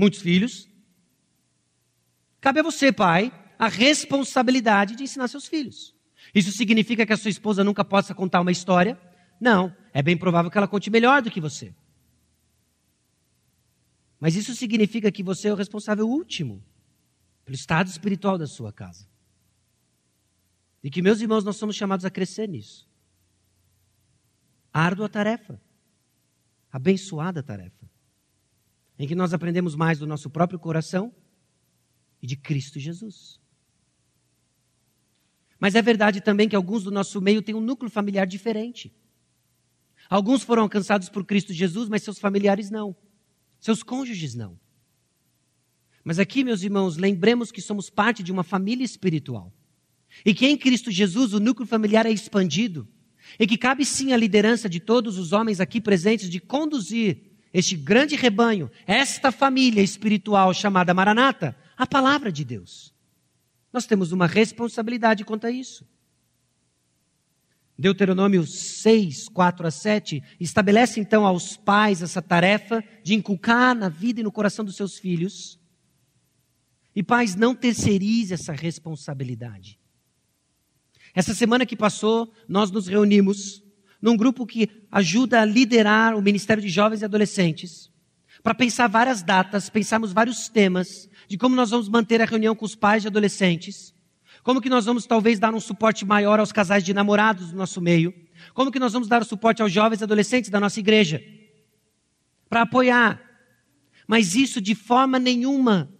[0.00, 0.68] muitos filhos.
[2.40, 5.94] Cabe a você, pai, a responsabilidade de ensinar seus filhos.
[6.34, 8.98] Isso significa que a sua esposa nunca possa contar uma história?
[9.40, 11.74] Não, é bem provável que ela conte melhor do que você.
[14.18, 16.62] Mas isso significa que você é o responsável último
[17.44, 19.08] pelo estado espiritual da sua casa.
[20.82, 22.88] E que, meus irmãos, nós somos chamados a crescer nisso.
[24.72, 25.60] Árdua tarefa.
[26.70, 27.79] Abençoada tarefa.
[29.00, 31.10] Em que nós aprendemos mais do nosso próprio coração
[32.20, 33.40] e de Cristo Jesus.
[35.58, 38.94] Mas é verdade também que alguns do nosso meio têm um núcleo familiar diferente.
[40.10, 42.94] Alguns foram alcançados por Cristo Jesus, mas seus familiares não.
[43.58, 44.60] Seus cônjuges não.
[46.04, 49.50] Mas aqui, meus irmãos, lembremos que somos parte de uma família espiritual.
[50.26, 52.86] E que em Cristo Jesus o núcleo familiar é expandido.
[53.38, 57.76] E que cabe sim a liderança de todos os homens aqui presentes de conduzir este
[57.76, 62.94] grande rebanho, esta família espiritual chamada Maranata, a palavra de Deus.
[63.72, 65.84] Nós temos uma responsabilidade quanto a isso.
[67.78, 74.20] Deuteronômio 6, 4 a 7, estabelece então aos pais essa tarefa de inculcar na vida
[74.20, 75.58] e no coração dos seus filhos.
[76.94, 79.78] E pais, não terceirize essa responsabilidade.
[81.14, 83.62] Essa semana que passou, nós nos reunimos
[84.00, 87.90] num grupo que ajuda a liderar o Ministério de Jovens e Adolescentes,
[88.42, 92.64] para pensar várias datas, pensarmos vários temas de como nós vamos manter a reunião com
[92.64, 93.94] os pais de adolescentes,
[94.42, 97.80] como que nós vamos talvez dar um suporte maior aos casais de namorados do nosso
[97.80, 98.14] meio,
[98.54, 101.22] como que nós vamos dar o suporte aos jovens e adolescentes da nossa igreja,
[102.48, 103.20] para apoiar.
[104.06, 105.92] Mas isso de forma nenhuma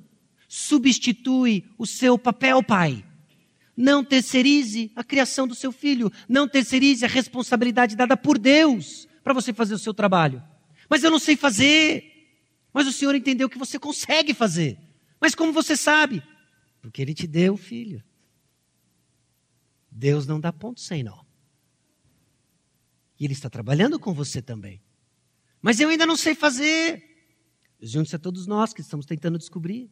[0.48, 3.04] substitui o seu papel, pai.
[3.80, 6.12] Não terceirize a criação do seu filho.
[6.28, 10.44] Não terceirize a responsabilidade dada por Deus para você fazer o seu trabalho.
[10.86, 12.04] Mas eu não sei fazer.
[12.74, 14.78] Mas o Senhor entendeu que você consegue fazer.
[15.18, 16.22] Mas como você sabe?
[16.82, 18.04] Porque Ele te deu o filho.
[19.90, 21.24] Deus não dá ponto sem nó.
[23.18, 24.82] E Ele está trabalhando com você também.
[25.62, 27.02] Mas eu ainda não sei fazer.
[27.80, 29.90] Juntos a todos nós que estamos tentando descobrir.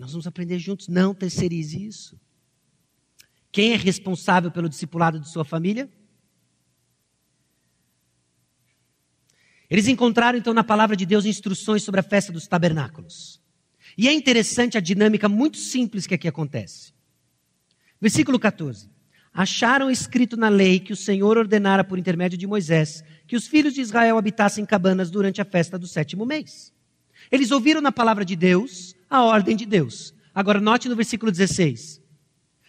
[0.00, 0.88] Nós vamos aprender juntos.
[0.88, 2.18] Não terceirize isso.
[3.52, 5.90] Quem é responsável pelo discipulado de sua família?
[9.68, 13.42] Eles encontraram então na palavra de Deus instruções sobre a festa dos tabernáculos.
[13.96, 16.94] E é interessante a dinâmica muito simples que aqui acontece.
[18.00, 18.88] Versículo 14.
[19.34, 23.74] Acharam escrito na lei que o Senhor ordenara por intermédio de Moisés que os filhos
[23.74, 26.72] de Israel habitassem cabanas durante a festa do sétimo mês.
[27.30, 30.14] Eles ouviram na palavra de Deus a ordem de Deus.
[30.32, 32.00] Agora note no versículo 16.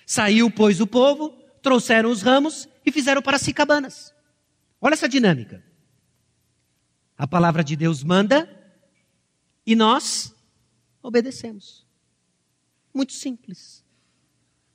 [0.08, 1.30] Saiu, pois, o povo,
[1.62, 4.14] trouxeram os ramos e fizeram para si cabanas.
[4.82, 5.64] Olha essa dinâmica.
[7.16, 8.50] A palavra de Deus manda
[9.66, 10.36] e nós
[11.04, 11.86] obedecemos.
[12.92, 13.86] Muito simples.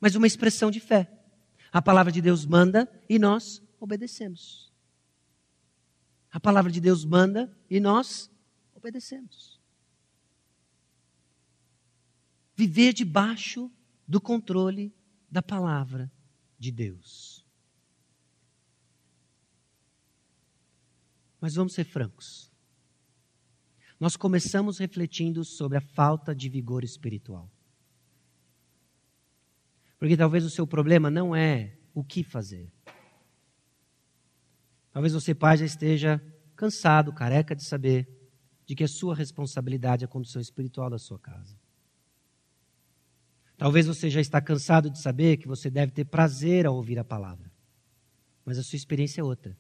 [0.01, 1.11] Mas uma expressão de fé.
[1.73, 4.73] A palavra de Deus manda e nós obedecemos.
[6.31, 8.31] A palavra de Deus manda e nós
[8.75, 9.56] obedecemos
[12.57, 13.71] viver debaixo
[14.09, 14.95] do controle
[15.31, 16.11] da palavra
[16.59, 17.45] de Deus.
[21.39, 22.51] Mas vamos ser francos.
[24.01, 27.51] Nós começamos refletindo sobre a falta de vigor espiritual.
[29.99, 32.73] Porque talvez o seu problema não é o que fazer.
[34.93, 36.23] Talvez você, pai, já esteja
[36.55, 38.09] cansado, careca de saber
[38.65, 41.57] de que a sua responsabilidade é a condução espiritual da sua casa.
[43.57, 47.05] Talvez você já está cansado de saber que você deve ter prazer ao ouvir a
[47.05, 47.51] palavra,
[48.45, 49.57] mas a sua experiência é outra.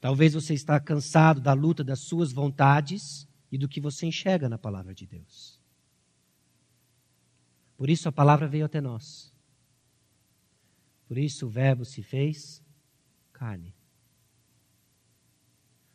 [0.00, 4.58] Talvez você está cansado da luta das suas vontades e do que você enxerga na
[4.58, 5.60] palavra de Deus.
[7.76, 9.32] Por isso a palavra veio até nós.
[11.06, 12.62] Por isso o Verbo se fez
[13.32, 13.74] carne.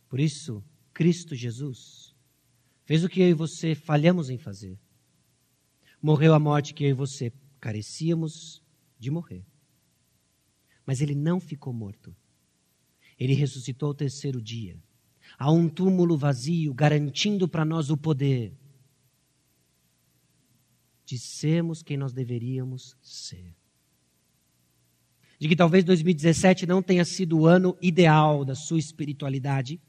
[0.07, 0.63] Por isso
[0.93, 2.15] Cristo Jesus
[2.85, 4.79] fez o que eu e você falhamos em fazer
[6.01, 8.63] morreu a morte que eu e você carecíamos
[8.97, 9.45] de morrer.
[10.85, 12.15] Mas ele não ficou morto.
[13.19, 14.81] Ele ressuscitou ao terceiro dia.
[15.37, 18.53] Há um túmulo vazio garantindo para nós o poder
[21.05, 23.55] de sermos quem nós deveríamos ser.
[25.39, 29.79] De que talvez 2017 não tenha sido o ano ideal da sua espiritualidade,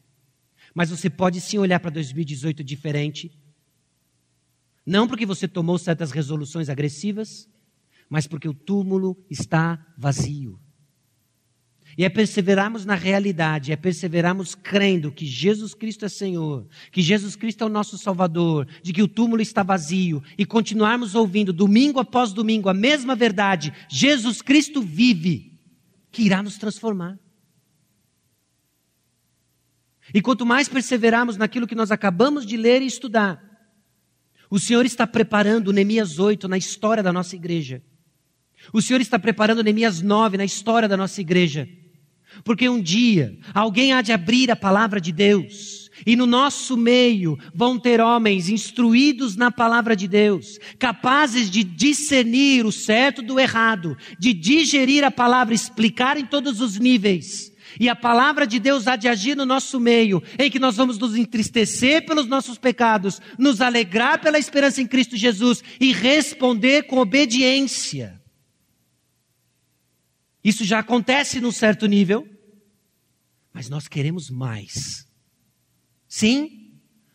[0.74, 3.30] mas você pode sim olhar para 2018 diferente
[4.84, 7.48] não porque você tomou certas resoluções agressivas,
[8.08, 10.60] mas porque o túmulo está vazio.
[11.96, 17.36] E é perseverarmos na realidade, é perseverarmos crendo que Jesus Cristo é Senhor, que Jesus
[17.36, 22.00] Cristo é o nosso Salvador, de que o túmulo está vazio e continuarmos ouvindo domingo
[22.00, 25.60] após domingo a mesma verdade: Jesus Cristo vive,
[26.10, 27.18] que irá nos transformar.
[30.14, 33.51] E quanto mais perseverarmos naquilo que nós acabamos de ler e estudar,
[34.52, 37.82] o Senhor está preparando Neemias 8 na história da nossa igreja.
[38.70, 41.66] O Senhor está preparando Neemias 9 na história da nossa igreja.
[42.44, 45.90] Porque um dia alguém há de abrir a palavra de Deus.
[46.04, 52.66] E no nosso meio vão ter homens instruídos na palavra de Deus, capazes de discernir
[52.66, 57.96] o certo do errado, de digerir a palavra, explicar em todos os níveis e a
[57.96, 62.04] palavra de Deus há de agir no nosso meio, em que nós vamos nos entristecer
[62.06, 68.20] pelos nossos pecados, nos alegrar pela esperança em Cristo Jesus e responder com obediência.
[70.44, 72.28] Isso já acontece num certo nível,
[73.52, 75.06] mas nós queremos mais.
[76.08, 76.72] Sim,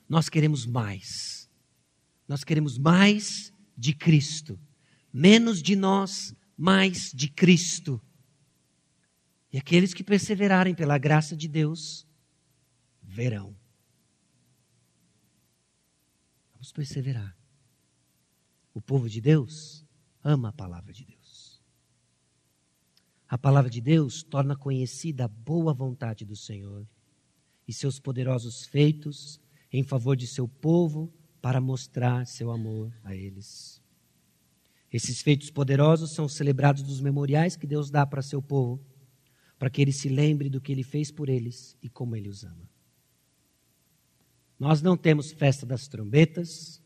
[0.07, 1.49] nós queremos mais.
[2.27, 4.59] Nós queremos mais de Cristo,
[5.13, 8.01] menos de nós, mais de Cristo.
[9.51, 12.05] E aqueles que perseverarem pela graça de Deus
[13.01, 13.55] verão.
[16.53, 17.37] Vamos perseverar.
[18.73, 19.85] O povo de Deus
[20.23, 21.61] ama a palavra de Deus.
[23.27, 26.87] A palavra de Deus torna conhecida a boa vontade do Senhor
[27.67, 29.39] e seus poderosos feitos
[29.71, 33.81] em favor de seu povo para mostrar seu amor a eles.
[34.91, 38.83] Esses feitos poderosos são celebrados nos memoriais que Deus dá para seu povo
[39.57, 42.43] para que ele se lembre do que ele fez por eles e como ele os
[42.43, 42.69] ama.
[44.59, 46.81] Nós não temos festa das trombetas,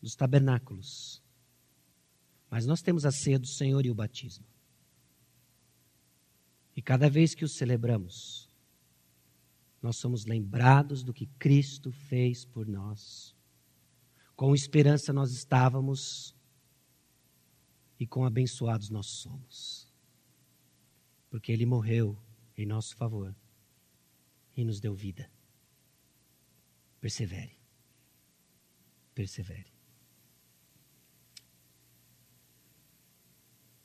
[0.00, 1.22] dos tabernáculos,
[2.50, 4.46] mas nós temos a ceia do Senhor e o batismo.
[6.74, 8.48] E cada vez que o celebramos,
[9.82, 13.34] nós somos lembrados do que Cristo fez por nós.
[14.34, 16.34] Com esperança nós estávamos
[17.98, 19.85] e com abençoados nós somos
[21.36, 22.18] porque ele morreu
[22.56, 23.36] em nosso favor
[24.56, 25.30] e nos deu vida.
[26.98, 27.58] Persevere.
[29.14, 29.70] Persevere.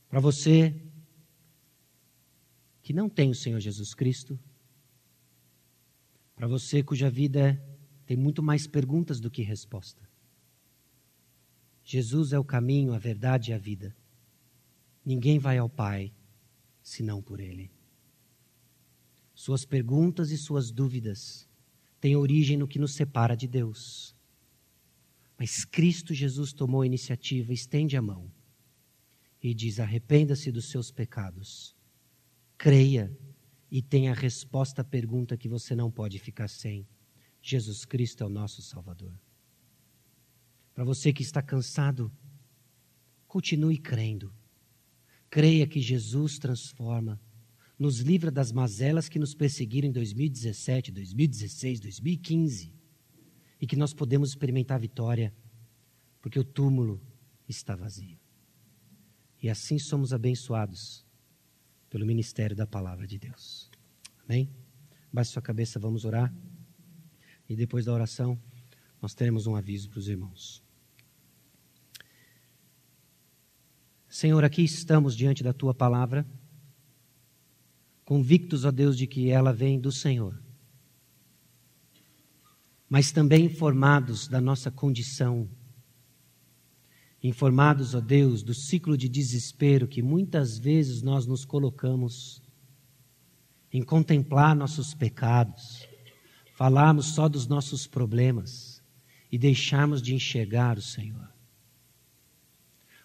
[0.08, 0.82] Para você
[2.82, 4.40] que não tem o Senhor Jesus Cristo,
[6.34, 7.62] para você cuja vida
[8.06, 10.10] tem muito mais perguntas do que resposta.
[11.84, 13.94] Jesus é o caminho, a verdade e a vida.
[15.04, 16.14] Ninguém vai ao Pai
[16.82, 17.72] senão por Ele.
[19.34, 21.50] Suas perguntas e suas dúvidas
[22.00, 24.16] têm origem no que nos separa de Deus.
[25.38, 28.32] Mas Cristo Jesus tomou a iniciativa, estende a mão
[29.42, 31.76] e diz: arrependa-se dos seus pecados,
[32.58, 33.16] creia
[33.72, 36.88] e tenha a resposta à pergunta que você não pode ficar sem.
[37.42, 39.20] Jesus Cristo é o nosso Salvador.
[40.74, 42.12] Para você que está cansado,
[43.28, 44.32] continue crendo
[45.32, 47.18] Creia que Jesus transforma,
[47.80, 52.74] nos livra das mazelas que nos perseguiram em 2017, 2016, 2015
[53.62, 55.34] e que nós podemos experimentar a vitória,
[56.22, 57.02] porque o túmulo
[57.48, 58.20] está vazio.
[59.42, 61.06] E assim somos abençoados
[61.90, 63.72] pelo ministério da palavra de Deus.
[64.26, 64.50] Amém?
[65.14, 66.34] Baixe sua cabeça, vamos orar.
[67.48, 68.38] E depois da oração,
[69.02, 70.62] nós teremos um aviso para os irmãos.
[74.12, 76.28] Senhor, aqui estamos diante da tua palavra,
[78.04, 80.38] convictos, ó Deus, de que ela vem do Senhor,
[82.90, 85.50] mas também informados da nossa condição,
[87.24, 92.42] informados, ó Deus, do ciclo de desespero que muitas vezes nós nos colocamos
[93.72, 95.88] em contemplar nossos pecados,
[96.54, 98.84] falarmos só dos nossos problemas
[99.32, 101.31] e deixarmos de enxergar o Senhor.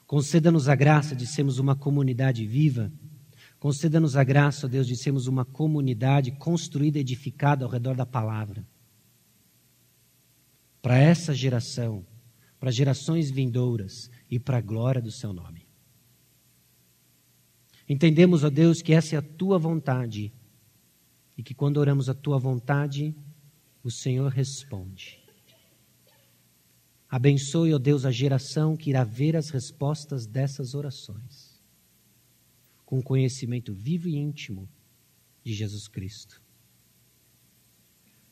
[0.07, 2.93] Conceda-nos a graça de sermos uma comunidade viva.
[3.59, 8.65] Conceda-nos a graça, Deus, de sermos uma comunidade construída, edificada ao redor da palavra.
[10.81, 12.07] Para essa geração,
[12.61, 15.67] para gerações vindouras e para a glória do seu nome.
[17.89, 20.33] Entendemos, ó Deus, que essa é a tua vontade
[21.37, 23.15] e que quando oramos a tua vontade,
[23.83, 25.26] o Senhor responde.
[27.09, 31.63] Abençoe, ó Deus, a geração que irá ver as respostas dessas orações,
[32.85, 34.69] com conhecimento vivo e íntimo
[35.45, 36.43] de Jesus Cristo.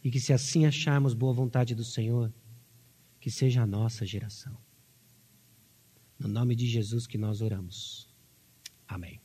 [0.02, 2.32] E que, se assim acharmos boa vontade do Senhor,
[3.20, 4.56] que seja a nossa geração.
[6.18, 8.08] No nome de Jesus que nós oramos.
[8.86, 9.23] Amém.